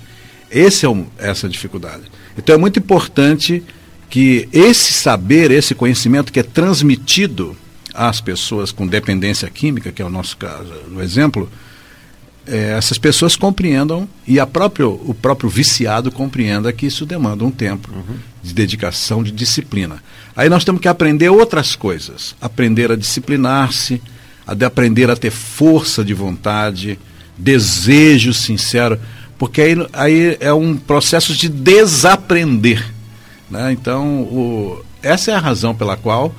[0.51, 2.05] Esse é um, essa dificuldade.
[2.37, 3.62] Então é muito importante
[4.09, 7.57] que esse saber, esse conhecimento que é transmitido
[7.92, 11.51] às pessoas com dependência química, que é o nosso caso, o exemplo,
[12.46, 17.50] é, essas pessoas compreendam e a próprio, o próprio viciado compreenda que isso demanda um
[17.50, 18.16] tempo uhum.
[18.42, 20.02] de dedicação, de disciplina.
[20.35, 24.00] Aí nós temos que aprender outras coisas, aprender a disciplinar-se,
[24.46, 26.98] a de aprender a ter força de vontade,
[27.37, 28.98] desejo sincero,
[29.38, 32.92] porque aí, aí é um processo de desaprender.
[33.50, 33.72] Né?
[33.72, 36.35] Então, o, essa é a razão pela qual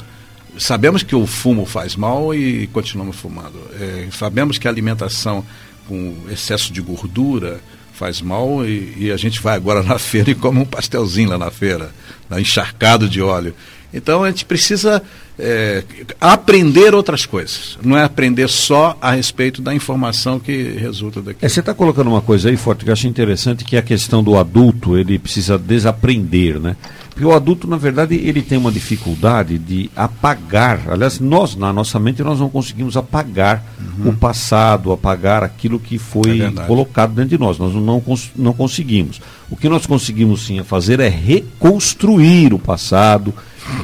[0.58, 3.60] sabemos que o fumo faz mal e continuamos fumando.
[3.80, 5.46] É, sabemos que a alimentação
[5.88, 7.60] com excesso de gordura,
[7.94, 11.38] faz mal e, e, a gente vai agora na feira e come um pastelzinho lá
[11.38, 11.92] na feira,
[12.30, 13.54] né, encharcado de óleo.
[13.94, 15.02] Então a gente precisa
[15.40, 15.84] é,
[16.20, 21.44] aprender outras coisas, não é aprender só a respeito da informação que resulta daqui.
[21.44, 23.84] É, você está colocando uma coisa aí, Forte, que eu acho interessante, que é a
[23.84, 26.76] questão do adulto, ele precisa desaprender, né?
[27.18, 30.88] Porque o adulto, na verdade, ele tem uma dificuldade de apagar.
[30.88, 34.12] Aliás, nós, na nossa mente, nós não conseguimos apagar uhum.
[34.12, 37.58] o passado, apagar aquilo que foi é colocado dentro de nós.
[37.58, 38.04] Nós não,
[38.36, 39.20] não conseguimos.
[39.50, 43.34] O que nós conseguimos sim fazer é reconstruir o passado,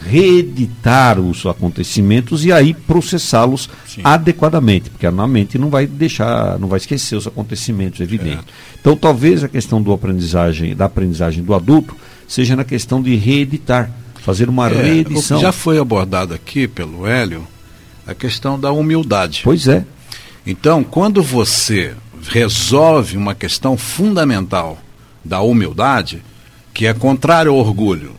[0.06, 3.68] reeditar os acontecimentos e aí processá-los
[4.04, 8.44] adequadamente, porque a mente não vai deixar, não vai esquecer os acontecimentos, é evidente.
[8.48, 8.80] É.
[8.80, 11.96] Então, talvez a questão do aprendizagem, da aprendizagem do adulto
[12.34, 15.40] seja na questão de reeditar, fazer uma é, reedição.
[15.40, 17.48] Já foi abordado aqui pelo Hélio
[18.08, 19.42] a questão da humildade.
[19.44, 19.86] Pois é.
[20.44, 21.94] Então, quando você
[22.28, 24.80] resolve uma questão fundamental
[25.24, 26.24] da humildade,
[26.74, 28.16] que é contrário ao orgulho.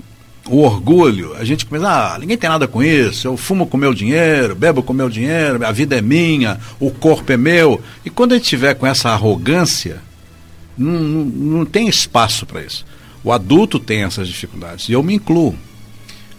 [0.47, 3.93] O orgulho, a gente começa, ah, ninguém tem nada com isso, eu fumo com meu
[3.93, 7.81] dinheiro, bebo com meu dinheiro, a vida é minha, o corpo é meu.
[8.05, 10.01] E quando a gente tiver com essa arrogância,
[10.79, 12.85] não, não, não tem espaço para isso.
[13.25, 15.57] O adulto tem essas dificuldades, e eu me incluo.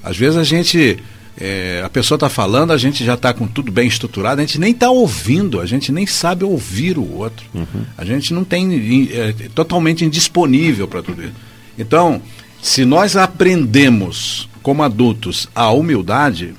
[0.04, 1.00] Às vezes a gente,
[1.36, 4.60] é, a pessoa está falando, a gente já está com tudo bem estruturado, a gente
[4.60, 7.44] nem está ouvindo, a gente nem sabe ouvir o outro.
[7.56, 7.86] Uhum.
[7.98, 11.34] A gente não tem, é, é totalmente indisponível para tudo isso.
[11.78, 12.22] Então,
[12.62, 16.54] se nós aprendemos como adultos a humildade,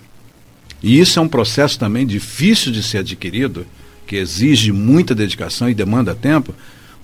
[0.83, 3.65] e isso é um processo também difícil de ser adquirido,
[4.07, 6.55] que exige muita dedicação e demanda tempo,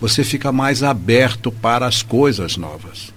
[0.02, 3.14] você fica mais aberto para as coisas novas.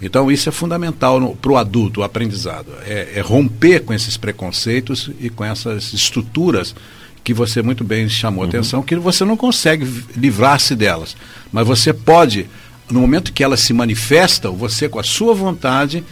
[0.00, 2.72] Então isso é fundamental para o adulto, o aprendizado.
[2.86, 6.74] É, é, romper com esses preconceitos e com essas estruturas
[7.22, 8.48] que você muito bem chamou uhum.
[8.48, 9.84] atenção, que você não consegue
[10.16, 11.14] livrar-se delas.
[11.52, 12.48] Mas você pode,
[12.90, 16.02] no momento que elas se manifestam, você com a sua vontade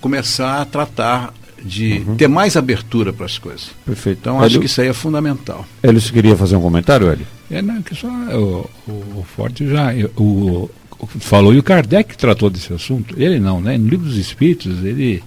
[0.00, 2.16] começar a tratar de uhum.
[2.16, 3.66] ter mais abertura para as coisas.
[3.84, 4.20] Perfeito.
[4.22, 5.66] Então Hélio, acho que isso aí é fundamental.
[5.82, 7.26] Hélio, você queria fazer um comentário, Hélio?
[7.50, 10.70] É, não, que só o, o Forte já o,
[11.18, 13.14] falou e o Kardec tratou desse assunto.
[13.18, 13.78] Ele não, né?
[13.78, 15.22] No livro dos Espíritos, ele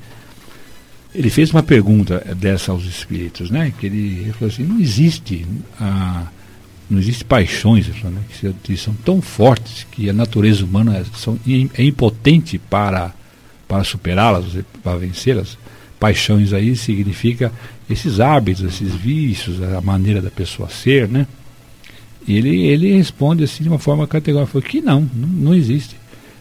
[1.13, 3.73] ele fez uma pergunta dessa aos espíritos, né?
[3.77, 5.45] Que ele, ele falou assim: não existe
[5.79, 6.27] a
[6.89, 8.21] não existe paixões né,
[8.61, 11.39] que são tão fortes que a natureza humana é, são,
[11.77, 13.13] é impotente para
[13.65, 15.57] para superá-las, para vencê-las.
[15.97, 17.53] Paixões aí significa
[17.89, 21.25] esses hábitos, esses vícios, a maneira da pessoa ser, né?
[22.27, 25.95] Ele, ele responde assim de uma forma categórica, falou que não, não, não existe.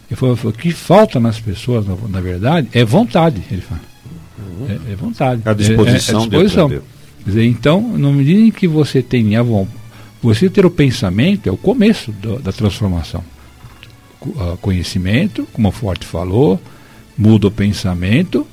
[0.09, 3.81] Ele falou, falou, que falta nas pessoas, na, na, verdade, é vontade, ele fala.
[4.69, 5.41] É, é, vontade.
[5.45, 6.19] A disposição.
[6.19, 6.81] É, é a disposição.
[7.25, 9.79] Dizer, então, no medida em que você tem a vontade,
[10.21, 13.23] você ter o pensamento é o começo do, da transformação.
[14.61, 16.61] Conhecimento, como o Forte falou,
[17.17, 18.45] muda o pensamento,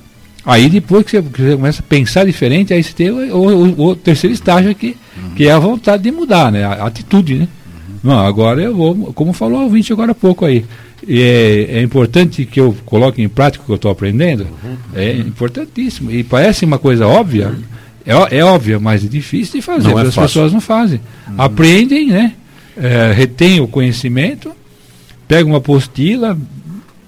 [0.45, 3.87] Aí depois que você, que você, começa a pensar diferente, aí você tem o, o,
[3.89, 5.31] o terceiro estágio aqui, uhum.
[5.31, 6.63] que é a vontade de mudar, né?
[6.63, 7.47] A, atitude, né?
[7.67, 7.95] Uhum.
[8.03, 10.65] Não, agora eu vou, como falou o ouvinte agora há pouco aí,
[11.07, 14.77] é, é, importante que eu coloque em prática o que eu estou aprendendo, uhum.
[14.95, 16.09] é importantíssimo.
[16.11, 17.53] E parece uma coisa óbvia,
[18.05, 21.01] é, é óbvia, mas é difícil de fazer, porque é as pessoas não fazem.
[21.27, 21.35] Uhum.
[21.37, 22.33] Aprendem, né?
[22.77, 24.53] É, retém o conhecimento,
[25.27, 26.37] pega uma apostila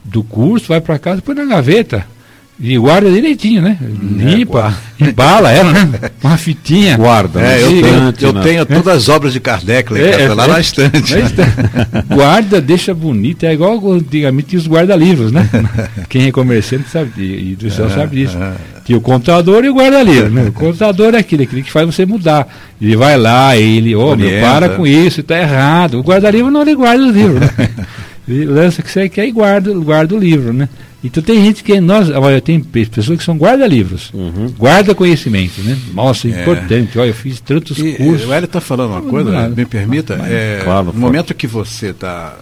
[0.04, 2.06] do curso, vai para casa, põe na gaveta.
[2.64, 3.76] E guarda direitinho, né?
[3.82, 5.90] Limpa, é, embala ela, né?
[6.24, 6.96] Uma fitinha.
[6.96, 7.42] Guarda.
[7.42, 11.16] É, eu, tenho, eu tenho todas as obras de Kardec é, é, lá na estante.
[12.08, 13.48] guarda, deixa bonito.
[13.48, 15.50] É igual antigamente tinha os guarda-livros, né?
[16.08, 18.38] Quem é comerciante sabe, e do céu sabe disso.
[18.86, 20.30] Tinha o contador e o guarda-livro.
[20.30, 20.50] Né?
[20.50, 22.48] O contador é aquele, aquele que faz você mudar.
[22.80, 26.00] Ele vai lá, ele, ô, oh, meu, para com isso, está errado.
[26.00, 27.50] O guarda-livro não ele guarda os livros, né?
[28.30, 30.70] Ele lança o que você quer e guarda, guarda o livro, né?
[31.04, 32.10] Então tem gente que nós,
[32.44, 34.54] tem pessoas que são guarda-livros, uhum.
[34.58, 35.78] guarda conhecimento, né?
[35.94, 37.00] Nossa, é importante.
[37.00, 38.28] Olha, eu fiz tantos e, cursos.
[38.28, 40.16] O Hélio está falando uma coisa, me permita.
[40.16, 42.38] Mas, é, claro, no momento que você está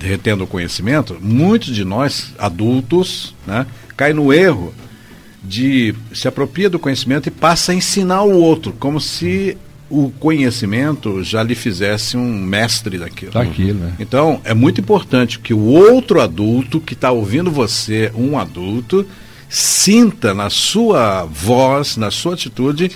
[0.00, 3.66] retendo o conhecimento, muitos de nós, adultos, né,
[3.96, 4.72] caem no erro
[5.42, 9.56] de se apropria do conhecimento e passa a ensinar o outro, como se
[9.92, 13.32] o conhecimento já lhe fizesse um mestre daquilo.
[13.32, 13.92] Daquilo, né?
[14.00, 19.06] Então, é muito importante que o outro adulto que está ouvindo você, um adulto,
[19.50, 22.90] sinta na sua voz, na sua atitude,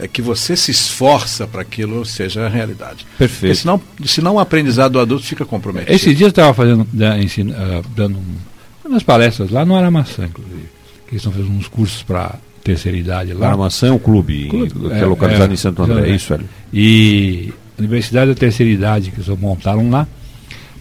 [0.00, 3.06] é que você se esforça para aquilo seja a realidade.
[3.16, 3.40] Perfeito.
[3.40, 5.92] Porque senão, senão o aprendizado do adulto fica comprometido.
[5.92, 6.84] Esse dia eu estava fazendo,
[7.20, 8.36] ensino, uh, dando um,
[8.84, 10.68] umas palestras lá no Aramaçã, inclusive,
[11.06, 13.50] que estão fazendo uns cursos para terceira idade lá.
[13.50, 16.28] Armação é um clube, clube que é, é localizado é, em Santo André, é isso,
[16.28, 16.48] velho.
[16.72, 20.06] E Universidade da Terceira Idade, que eles montaram lá.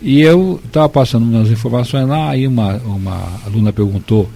[0.02, 4.28] E eu estava passando umas informações lá, aí uma, uma aluna perguntou,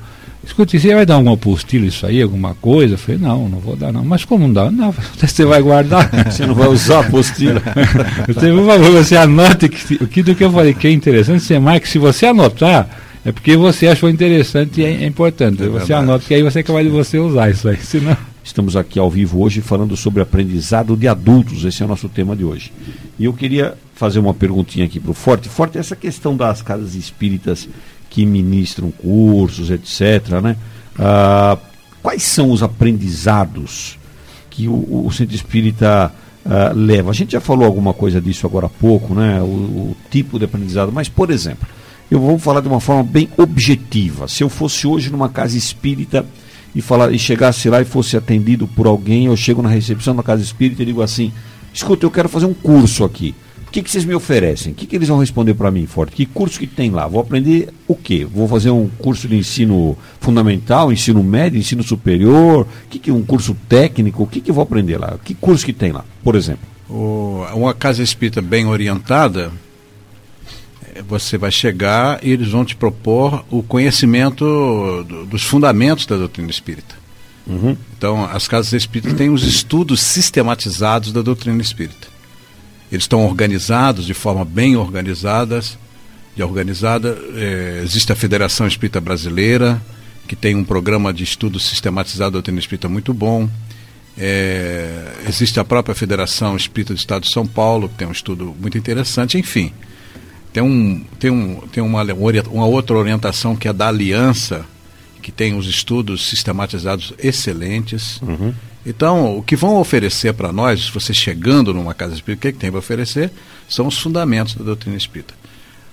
[0.43, 2.93] escute, você vai dar uma apostila isso aí, alguma coisa?
[2.93, 4.05] Eu falei, não, não vou dar não.
[4.05, 4.69] Mas como não dá?
[4.69, 6.09] Não, você vai guardar.
[6.29, 7.61] você não vai usar a apostila.
[8.27, 10.91] eu falei, por favor, você anote que, o que do que eu falei que é
[10.91, 12.87] interessante, você marca, se você anotar,
[13.25, 15.63] é porque você achou interessante e é, é importante.
[15.63, 17.77] É você anota que aí você acaba de você usar isso aí.
[17.81, 18.15] Senão...
[18.43, 21.65] Estamos aqui ao vivo hoje falando sobre aprendizado de adultos.
[21.65, 22.71] Esse é o nosso tema de hoje.
[23.17, 25.49] E eu queria fazer uma perguntinha aqui para o Forte.
[25.49, 27.67] Forte, essa questão das casas espíritas
[28.07, 30.39] que ministram cursos, etc.
[30.43, 30.55] Né?
[30.99, 31.57] Ah,
[32.03, 33.97] quais são os aprendizados
[34.51, 36.13] que o, o centro espírita
[36.45, 37.09] ah, leva?
[37.09, 39.41] A gente já falou alguma coisa disso agora há pouco, né?
[39.41, 41.67] o, o tipo de aprendizado, mas, por exemplo
[42.09, 44.27] eu vou falar de uma forma bem objetiva.
[44.27, 46.25] Se eu fosse hoje numa casa espírita
[46.73, 50.23] e, falar, e chegasse lá e fosse atendido por alguém, eu chego na recepção da
[50.23, 51.31] casa espírita e digo assim:
[51.73, 53.33] escuta, eu quero fazer um curso aqui.
[53.67, 54.71] O que, que vocês me oferecem?
[54.71, 56.15] O que, que eles vão responder para mim, Forte?
[56.15, 57.07] Que curso que tem lá?
[57.07, 58.23] Vou aprender o quê?
[58.23, 62.65] Vou fazer um curso de ensino fundamental, ensino médio, ensino superior?
[62.89, 64.23] Que, que um curso técnico?
[64.23, 65.17] O que, que eu vou aprender lá?
[65.21, 66.65] Que curso que tem lá, por exemplo?
[66.87, 69.51] Uma casa espírita bem orientada,
[71.03, 76.49] você vai chegar e eles vão te propor o conhecimento do, dos fundamentos da doutrina
[76.49, 76.95] espírita.
[77.45, 77.77] Uhum.
[77.97, 82.07] Então, as casas espíritas têm os estudos sistematizados da doutrina espírita.
[82.91, 85.77] Eles estão organizados de forma bem organizadas,
[86.35, 87.17] de organizada.
[87.35, 89.81] É, existe a Federação Espírita Brasileira,
[90.27, 93.49] que tem um programa de estudo sistematizado da doutrina espírita muito bom.
[94.17, 98.55] É, existe a própria Federação Espírita do Estado de São Paulo, que tem um estudo
[98.59, 99.71] muito interessante, enfim
[100.55, 102.01] Tem, um, tem, um, tem uma,
[102.49, 104.65] uma outra orientação que é da aliança,
[105.21, 108.21] que tem os estudos sistematizados excelentes.
[108.21, 108.53] Uhum.
[108.85, 112.51] Então, o que vão oferecer para nós, você chegando numa casa espírita, o que, é
[112.53, 113.31] que tem para oferecer?
[113.67, 115.33] São os fundamentos da doutrina espírita.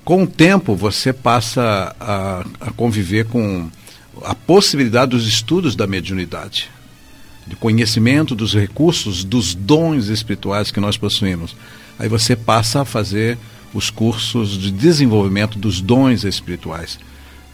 [0.05, 3.69] Com o tempo, você passa a, a conviver com
[4.23, 6.71] a possibilidade dos estudos da mediunidade,
[7.49, 11.57] de conhecimento dos recursos, dos dons espirituais que nós possuímos.
[11.99, 13.37] Aí você passa a fazer
[13.75, 16.99] os cursos de desenvolvimento dos dons espirituais,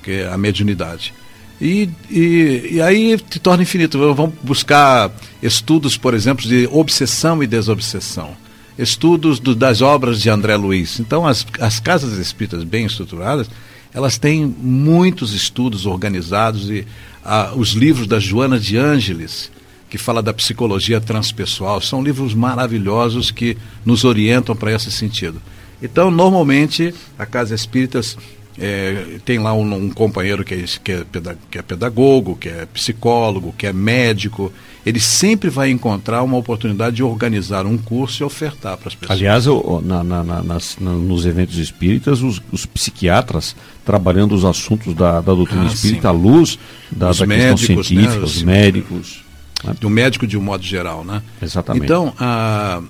[0.03, 1.13] que é a mediunidade.
[1.61, 3.99] E, e, e, aí te torna infinito.
[4.15, 5.11] Vamos buscar
[5.43, 8.37] estudos, por exemplo, de obsessão e desobsessão.
[8.79, 11.01] Estudos do, das obras de André Luiz.
[11.01, 13.51] Então, as, as casas espíritas bem estruturadas,
[13.93, 16.87] elas têm muitos estudos organizados e
[17.25, 19.51] ah, os livros da Joana de Ângeles,
[19.91, 25.43] que fala da psicologia transpessoal, são livros maravilhosos que nos orientam para esse sentido.
[25.83, 28.17] Então, normalmente, a Casa Espíritas
[28.61, 31.03] é, tem lá um, um companheiro que é, que, é
[31.51, 34.53] que é pedagogo, que é psicólogo, que é médico.
[34.85, 39.19] Ele sempre vai encontrar uma oportunidade de organizar um curso e ofertar para as pessoas.
[39.19, 39.45] Aliás,
[39.85, 43.55] na, na, na, nas, nos eventos espíritas, os, os, psiquiatras
[43.85, 46.09] trabalhando os assuntos da, da doutrina ah, espírita sim.
[46.09, 46.59] à luz
[46.91, 49.25] da, da médicos, questão né, científica, né, os, os médicos.
[49.63, 49.75] Né?
[49.81, 51.23] Do médico de um modo geral, né?
[51.41, 51.85] Exatamente.
[51.85, 52.81] Então, a,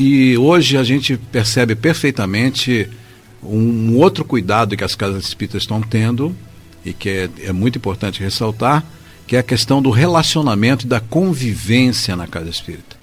[0.00, 2.88] e hoje a gente percebe perfeitamente
[3.42, 6.34] um outro cuidado que as casas espíritas estão tendo,
[6.82, 8.82] e que é, é muito importante ressaltar,
[9.26, 12.96] que é a questão do relacionamento e da convivência na casa espírita.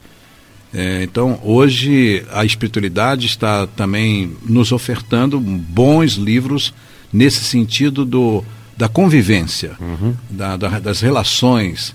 [0.73, 6.73] É, então, hoje a espiritualidade está também nos ofertando bons livros
[7.13, 8.43] nesse sentido do,
[8.75, 10.15] da convivência, uhum.
[10.31, 11.93] da, da, das relações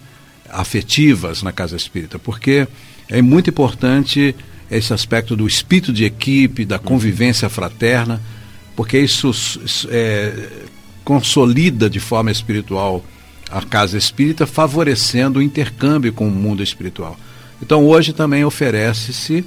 [0.49, 2.69] afetivas na casa espírita, porque
[3.09, 4.33] é muito importante
[4.77, 8.21] esse aspecto do espírito de equipe, da convivência fraterna,
[8.75, 9.31] porque isso,
[9.91, 10.49] é,
[11.05, 13.05] consolida de forma espiritual
[13.51, 17.19] a casa espírita, favorecendo o intercâmbio com o mundo espiritual.
[17.61, 19.45] Então, hoje também oferece-se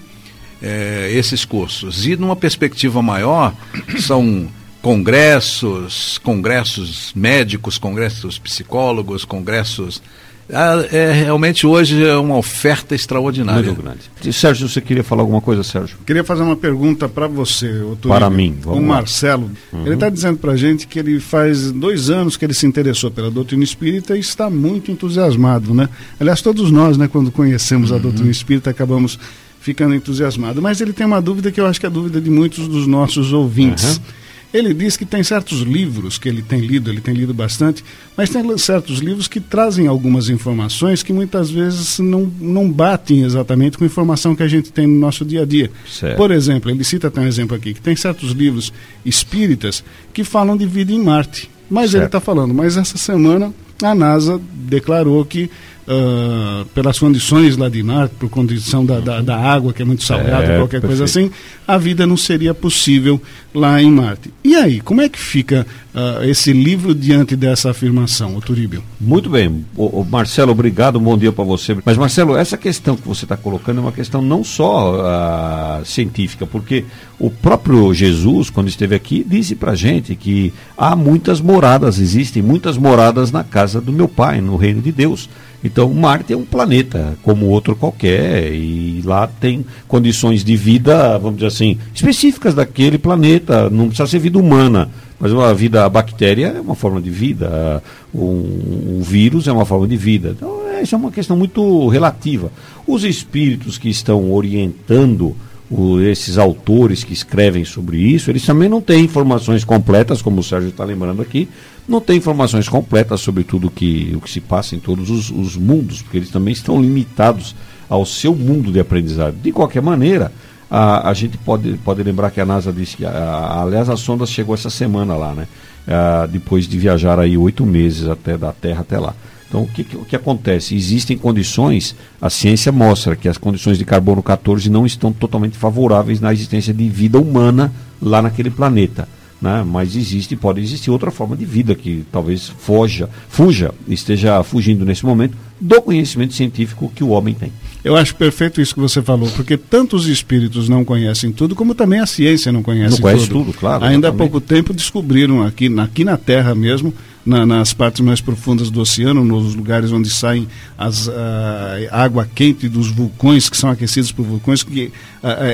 [0.61, 2.05] é, esses cursos.
[2.05, 3.53] E, numa perspectiva maior,
[3.99, 4.47] são
[4.81, 10.01] congressos, congressos médicos, congressos psicólogos, congressos
[10.49, 13.65] é, realmente hoje é uma oferta extraordinária.
[13.65, 13.99] Muito grande.
[14.23, 15.97] E, Sérgio, você queria falar alguma coisa, Sérgio?
[16.05, 18.09] Queria fazer uma pergunta para você, doutor.
[18.09, 18.55] Para mim.
[18.65, 19.49] o Marcelo.
[19.73, 19.85] Uhum.
[19.85, 23.09] Ele está dizendo para a gente que ele faz dois anos que ele se interessou
[23.09, 25.89] pela doutrina espírita e está muito entusiasmado, né?
[26.19, 27.97] Aliás, todos nós, né, quando conhecemos uhum.
[27.97, 29.17] a doutrina espírita, acabamos
[29.59, 30.61] ficando entusiasmados.
[30.61, 32.85] Mas ele tem uma dúvida que eu acho que é a dúvida de muitos dos
[32.85, 33.97] nossos ouvintes.
[33.97, 34.24] Uhum
[34.55, 37.83] ele diz que tem certos livros que ele tem lido, ele tem lido bastante,
[38.15, 43.77] mas tem certos livros que trazem algumas informações que muitas vezes não, não batem exatamente
[43.77, 45.69] com a informação que a gente tem no nosso dia a dia.
[45.85, 46.15] Certo.
[46.15, 48.71] Por exemplo, ele cita até um exemplo aqui, que tem certos livros
[49.05, 49.83] espíritas
[50.13, 51.49] que falam de vida em Marte.
[51.69, 51.95] Mas certo.
[51.95, 53.53] ele está falando, mas essa semana
[53.83, 55.49] a NASA declarou que
[55.87, 60.03] uh, pelas condições lá de Marte, por condição da, da, da, água que é muito
[60.03, 60.87] salgada, é, qualquer perfeito.
[60.87, 61.31] coisa assim,
[61.67, 63.21] a vida não seria possível
[63.53, 64.33] lá em Marte.
[64.43, 68.83] E aí, como é que fica uh, esse livro diante dessa afirmação, o Turíbio?
[68.99, 69.65] Muito bem.
[69.75, 71.77] O, o Marcelo, obrigado, bom dia para você.
[71.85, 76.45] Mas, Marcelo, essa questão que você está colocando é uma questão não só uh, científica,
[76.45, 76.85] porque
[77.17, 82.77] o próprio Jesus, quando esteve aqui, disse para gente que há muitas moradas, existem muitas
[82.77, 85.29] moradas na casa do meu Pai, no reino de Deus.
[85.63, 91.37] Então, Marte é um planeta como outro qualquer e lá tem condições de vida, vamos
[91.37, 93.69] dizer assim, específicas daquele planeta.
[93.69, 94.89] Não precisa ser vida humana,
[95.19, 97.81] mas a vida a bactéria é uma forma de vida,
[98.13, 100.35] um, um vírus é uma forma de vida.
[100.35, 102.51] Então, isso é uma questão muito relativa.
[102.85, 105.35] Os espíritos que estão orientando
[105.69, 110.43] o, esses autores que escrevem sobre isso, eles também não têm informações completas, como o
[110.43, 111.47] Sérgio está lembrando aqui,
[111.87, 115.55] não têm informações completas sobre tudo que, o que se passa em todos os, os
[115.55, 117.55] mundos, porque eles também estão limitados
[117.89, 119.35] ao seu mundo de aprendizado.
[119.41, 120.31] De qualquer maneira,
[120.69, 124.25] a, a gente pode, pode lembrar que a NASA disse que, a, aliás, a sonda
[124.25, 125.47] chegou essa semana lá, né?
[125.87, 129.13] A, depois de viajar aí oito meses até da Terra até lá.
[129.47, 130.75] Então, o que, o que acontece?
[130.75, 136.19] Existem condições, a ciência mostra que as condições de carbono 14 não estão totalmente favoráveis
[136.19, 137.71] na existência de vida humana
[138.01, 139.07] lá naquele planeta.
[139.41, 139.63] Né?
[139.67, 145.05] Mas existe, pode existir outra forma de vida que talvez foja, fuja, esteja fugindo nesse
[145.05, 147.51] momento do conhecimento científico que o homem tem.
[147.83, 151.75] Eu acho perfeito isso que você falou, porque tanto os espíritos não conhecem tudo, como
[151.75, 153.45] também a ciência não conhece, não conhece tudo.
[153.45, 154.15] tudo claro, Ainda exatamente.
[154.15, 156.93] há pouco tempo descobriram aqui, aqui na Terra mesmo,
[157.25, 162.67] na, nas partes mais profundas do oceano, nos lugares onde saem as, a água quente
[162.67, 164.91] dos vulcões, que são aquecidos por vulcões, que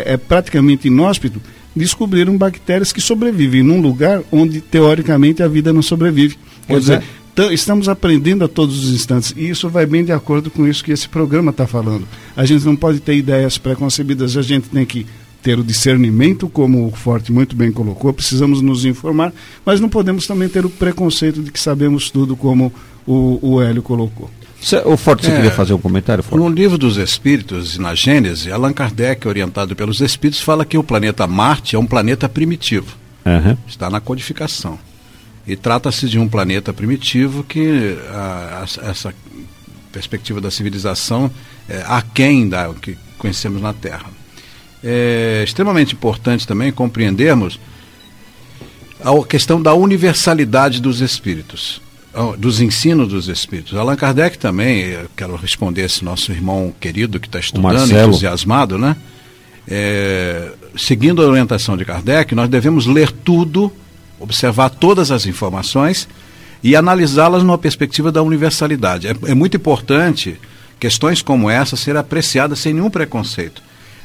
[0.06, 1.42] é praticamente inóspito,
[1.76, 6.36] descobriram bactérias que sobrevivem num lugar onde teoricamente a vida não sobrevive.
[6.68, 6.98] Quer Pois é.
[6.98, 10.68] dizer, então, estamos aprendendo a todos os instantes e isso vai bem de acordo com
[10.68, 12.06] isso que esse programa está falando.
[12.36, 15.06] A gente não pode ter ideias preconcebidas, a gente tem que
[15.42, 19.34] ter o discernimento, como o Forte muito bem colocou, precisamos nos informar,
[19.66, 22.72] mas não podemos também ter o preconceito de que sabemos tudo, como
[23.08, 24.30] o, o Hélio colocou.
[24.86, 25.36] O Forte, você É.
[25.36, 26.40] queria fazer um comentário, Forte?
[26.42, 31.26] No livro dos Espíritos, na Gênese, Allan Kardec, orientado pelos Espíritos, fala que o planeta
[31.26, 32.96] Marte é um planeta primitivo.
[33.26, 33.58] Aham.
[33.68, 34.78] Está na codificação.
[35.48, 39.14] E trata-se de um planeta primitivo que ah, as- essa
[39.92, 41.30] perspectiva da civilização
[41.68, 44.06] é aquém da que conhecemos na Terra.
[44.84, 47.60] É extremamente importante também compreendermos
[49.04, 51.82] a questão da universalidade dos espíritos,
[52.38, 53.78] dos ensinos dos espíritos.
[53.78, 58.96] Allan Kardec também, eu quero responder esse nosso irmão querido que está estudando, entusiasmado, né?
[59.68, 63.72] É, seguindo a orientação de Kardec, nós devemos ler tudo,
[64.20, 66.08] observar todas as informações
[66.64, 69.08] e analisá-las numa perspectiva da universalidade.
[69.08, 70.38] É, é muito importante
[70.80, 73.62] questões como essa serem apreciadas sem nenhum preconceito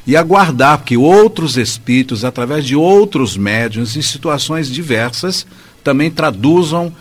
[0.07, 5.44] e aguardar que outros espíritos, através de outros médiuns, em situações diversas,
[5.82, 6.92] também traduzam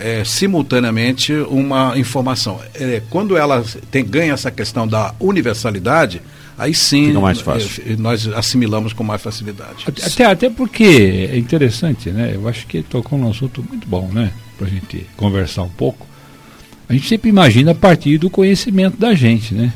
[0.00, 2.58] eh, simultaneamente uma informação.
[2.74, 6.20] Eh, quando ela tem, ganha essa questão da universalidade,
[6.58, 7.82] aí sim Fica mais fácil.
[7.86, 9.84] eh, nós assimilamos com mais facilidade.
[9.86, 12.32] Até, até porque é interessante, né?
[12.34, 14.32] Eu acho que tocou num assunto muito bom, né?
[14.58, 16.06] Pra gente conversar um pouco.
[16.88, 19.72] A gente sempre imagina a partir do conhecimento da gente, né?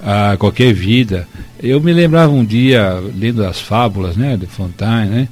[0.00, 1.26] A qualquer vida.
[1.60, 4.36] Eu me lembrava um dia, lendo as fábulas, né?
[4.36, 5.28] De Fontaine, né?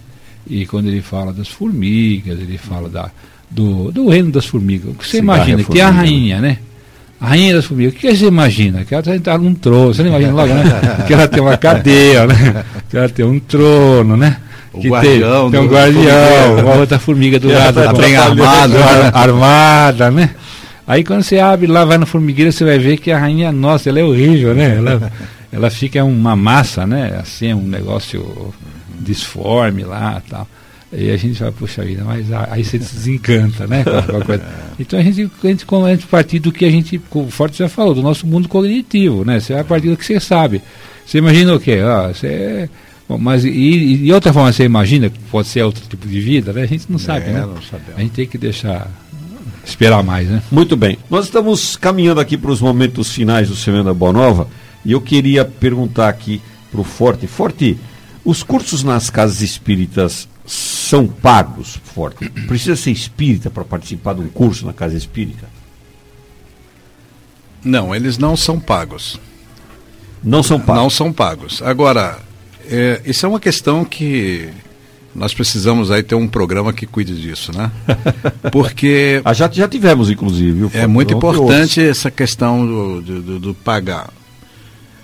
[0.46, 3.10] E quando ele fala das formigas, ele fala da,
[3.54, 4.90] do, do reino das formigas.
[4.90, 5.60] O que você Cigarra imagina?
[5.60, 5.96] é Que é a né?
[5.98, 6.58] rainha, né?
[7.20, 7.94] A rainha das formigas.
[7.94, 8.84] O que você imagina?
[8.84, 9.94] Que ela está num trono.
[9.94, 10.64] Você não imagina logo, né?
[11.06, 12.64] Que ela tem uma cadeia, né?
[12.90, 14.36] Que ela tem um trono, né?
[14.72, 16.62] O que guardião tem, tem um guardião, né?
[16.62, 17.80] uma outra formiga do lado.
[17.82, 19.10] tá com- bem armado, ar- né?
[19.14, 20.30] armada, né?
[20.86, 23.88] Aí quando você abre lá, vai na formigueira, você vai ver que a rainha, nossa,
[23.88, 24.74] ela é horrível, né?
[24.76, 25.12] Ela,
[25.52, 27.18] ela fica uma massa, né?
[27.22, 28.52] Assim, um negócio
[29.00, 30.46] disforme lá tal.
[30.96, 33.84] E a gente fala, puxa vida, mas aí você se desencanta, né?
[33.86, 34.64] a- a.
[34.78, 37.68] Então a gente, a gente começa a partir do que a gente, o Forte já
[37.68, 39.38] falou, do nosso mundo cognitivo, né?
[39.40, 40.60] Você vai a partir do que você sabe.
[41.06, 41.78] Você imagina o quê?
[41.84, 42.68] Ah, você,
[43.08, 46.52] bom, mas e, e outra forma você imagina que pode ser outro tipo de vida,
[46.52, 46.62] né?
[46.62, 47.40] A gente não sabe, É, né?
[47.40, 47.96] não sabemos.
[47.96, 48.90] A gente tem que deixar
[49.64, 50.42] esperar mais, né?
[50.50, 50.98] Muito bem.
[51.08, 54.48] Nós estamos caminhando aqui para os momentos finais do Semana Boa Nova
[54.84, 56.40] e eu queria perguntar aqui
[56.70, 57.26] para o Forte.
[57.26, 57.78] Forte,
[58.24, 60.28] os cursos nas casas espíritas
[60.84, 62.28] são pagos, Forte?
[62.28, 65.48] Precisa ser espírita para participar de um curso na casa espírita?
[67.64, 69.18] Não, eles não são pagos.
[70.22, 70.82] Não são pagos.
[70.82, 71.62] Não são pagos.
[71.62, 72.18] Agora,
[72.68, 74.48] é, isso é uma questão que
[75.14, 77.70] nós precisamos aí ter um programa que cuide disso, né?
[78.52, 80.68] Porque Ah, já, já tivemos, inclusive.
[80.76, 84.10] é muito importante essa questão do, do, do- do pagar.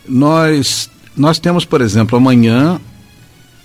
[0.09, 2.81] Nós, nós temos, por exemplo, amanhã,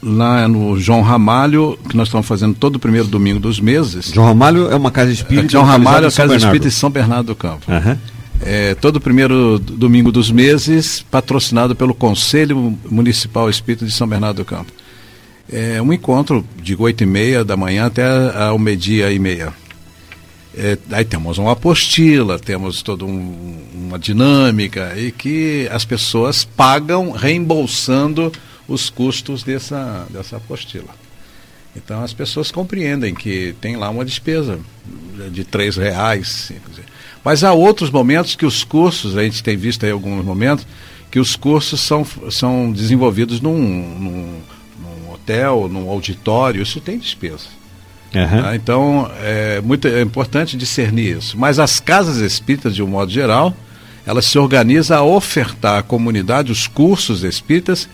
[0.03, 4.11] lá no João Ramalho, que nós estamos fazendo todo o primeiro domingo dos meses.
[4.13, 5.49] João Ramalho é uma casa espírita.
[5.49, 6.45] João Ramalho, localizada a Casa Bernardo.
[6.55, 7.71] Espírita de São Bernardo do Campo.
[7.71, 7.97] Aham.
[8.41, 14.37] É, todo primeiro d- domingo dos meses, patrocinado pelo Conselho Municipal Espírita de São Bernardo
[14.37, 14.71] do Campo.
[15.51, 18.03] É um encontro de 8 e meia da manhã até
[18.47, 19.53] ao meio-dia e meia.
[20.57, 27.11] É, aí temos uma apostila, temos toda um- uma dinâmica e que as pessoas pagam
[27.11, 28.31] reembolsando
[28.67, 30.93] os custos dessa, dessa apostila.
[31.75, 34.59] Então as pessoas compreendem que tem lá uma despesa
[35.31, 36.51] de três reais.
[37.23, 40.65] Mas há outros momentos que os cursos, a gente tem visto aí alguns momentos,
[41.11, 44.41] que os cursos são, são desenvolvidos num, num,
[44.79, 47.47] num hotel, num auditório, isso tem despesa.
[48.13, 48.41] Aham.
[48.41, 48.55] tá?
[48.55, 51.37] Então é, muito, é importante discernir isso.
[51.37, 53.55] Mas as casas espíritas, de um modo geral,
[54.05, 57.89] elas se organizam a ofertar à comunidade os cursos espíritas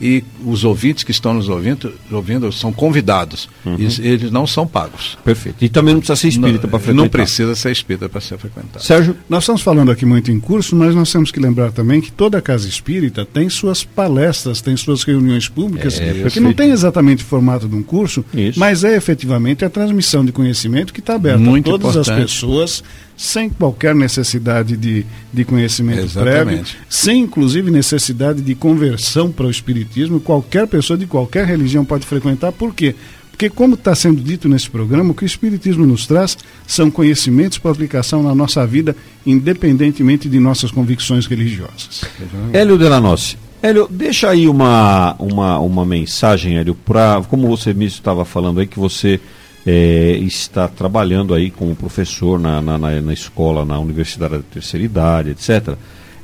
[0.00, 3.48] e os ouvintes que estão nos ouvindo, ouvindo são convidados.
[3.78, 5.16] E eles não são pagos.
[5.24, 5.64] Perfeito.
[5.64, 7.02] E também não precisa ser espírita para frequentar.
[7.02, 8.84] não precisa ser espírita para ser frequentado.
[8.84, 12.10] Sérgio, Nós estamos falando aqui muito em curso, mas nós temos que lembrar também que
[12.12, 17.22] toda casa espírita tem suas palestras, tem suas reuniões públicas, É, que não tem exatamente
[17.22, 18.58] o formato de um curso, Isso.
[18.58, 22.32] mas é efetivamente a transmissão de conhecimento que está aberta Muito a todas as importante.
[22.32, 22.82] pessoas,
[23.16, 26.44] sem qualquer necessidade de, de conhecimento Exatamente.
[26.44, 29.84] prévio, sem inclusive necessidade de conversão para o espiritismo.
[30.20, 32.94] Qualquer pessoa de qualquer religião pode frequentar, por quê?
[33.30, 36.38] Porque, como está sendo dito nesse programa, o que o Espiritismo nos traz
[36.68, 38.94] são conhecimentos para aplicação na nossa vida,
[39.26, 42.04] independentemente de nossas convicções religiosas.
[42.52, 48.24] Hélio Delanossi, Hélio, deixa aí uma, uma, uma mensagem, Hélio, para como você mesmo estava
[48.24, 49.18] falando aí, que você
[49.66, 55.30] é, está trabalhando aí como professor na, na, na, escola, na Universidade da Terceira Idade,
[55.30, 55.76] etc.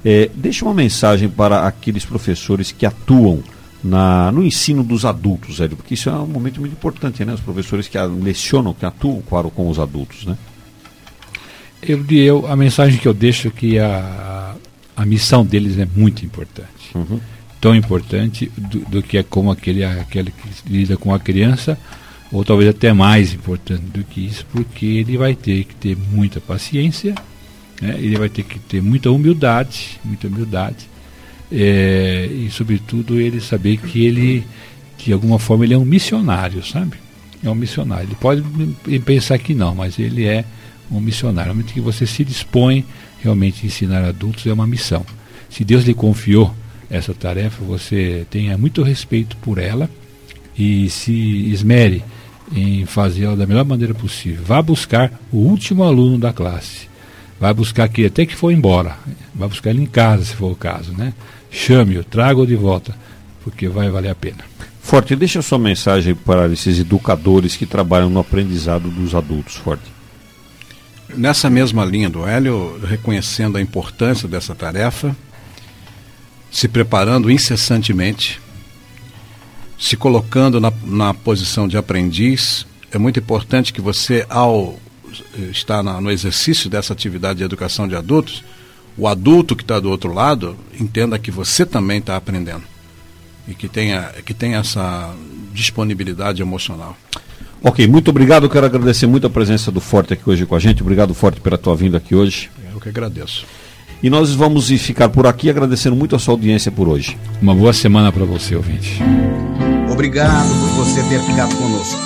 [0.05, 3.43] É, deixa uma mensagem para aqueles professores que atuam
[3.83, 7.33] na, no ensino dos adultos, Hélio, porque isso é um momento muito importante, né?
[7.33, 10.37] Os professores que lecionam, que atuam claro, com os adultos, né?
[11.83, 14.55] Eu, eu, a mensagem que eu deixo é que a,
[14.95, 16.95] a missão deles é muito importante.
[16.95, 17.19] Uhum.
[17.59, 21.79] Tão importante do, do, que é como aquele, aquele que lida com a criança,
[22.31, 26.41] ou talvez até mais importante do que isso, porque ele vai ter que ter muita
[26.41, 27.15] paciência,
[27.81, 27.97] né?
[27.99, 30.87] ele vai ter que ter muita humildade, muita humildade,
[31.53, 34.45] é, e sobretudo ele saber que ele,
[34.99, 36.97] de alguma forma, ele é um missionário, sabe?
[37.43, 38.07] É um missionário.
[38.09, 38.43] Ele pode
[39.01, 40.45] pensar que não, mas ele é
[40.91, 41.53] um missionário.
[41.53, 42.85] Realmente que você se dispõe
[43.23, 45.05] realmente a ensinar adultos é uma missão.
[45.49, 46.55] Se Deus lhe confiou
[46.89, 49.89] essa tarefa, você tenha muito respeito por ela
[50.57, 51.13] e se
[51.51, 52.05] esmere
[52.53, 54.45] em fazê-la da melhor maneira possível.
[54.45, 56.89] Vá buscar o último aluno da classe.
[57.39, 58.97] Vai buscar aquele até que for embora.
[59.35, 61.15] Vai buscar ele em casa, se for o caso, né?
[61.51, 62.95] Chame-o, traga-o de volta,
[63.43, 64.45] porque vai valer a pena.
[64.81, 69.85] Forte, deixa sua mensagem para esses educadores que trabalham no aprendizado dos adultos, Forte.
[71.15, 75.15] Nessa mesma linha do Hélio, reconhecendo a importância dessa tarefa,
[76.51, 78.41] se preparando incessantemente,
[79.79, 84.79] se colocando na, na posição de aprendiz, é muito importante que você, ao
[85.51, 88.45] estar na, no exercício dessa atividade de educação de adultos,
[89.01, 92.63] o adulto que está do outro lado entenda que você também está aprendendo
[93.49, 95.15] e que tenha, que tenha essa
[95.55, 96.95] disponibilidade emocional.
[97.63, 98.49] Ok, muito obrigado.
[98.49, 100.83] Quero agradecer muito a presença do Forte aqui hoje com a gente.
[100.83, 102.51] Obrigado, Forte, pela tua vinda aqui hoje.
[102.75, 103.47] Eu que agradeço.
[104.03, 107.17] E nós vamos ficar por aqui agradecendo muito a sua audiência por hoje.
[107.41, 109.01] Uma boa semana para você, ouvinte.
[109.91, 111.99] Obrigado por você ter ficado conosco.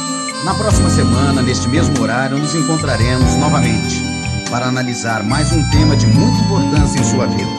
[0.45, 4.14] Na próxima semana, neste mesmo horário, nos encontraremos novamente
[4.55, 7.51] para analisar mais um tema de muita importância em sua vida.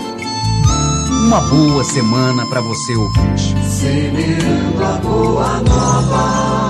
[1.28, 3.38] Uma boa semana para você ouvir.
[3.68, 6.65] Semeando a boa nova.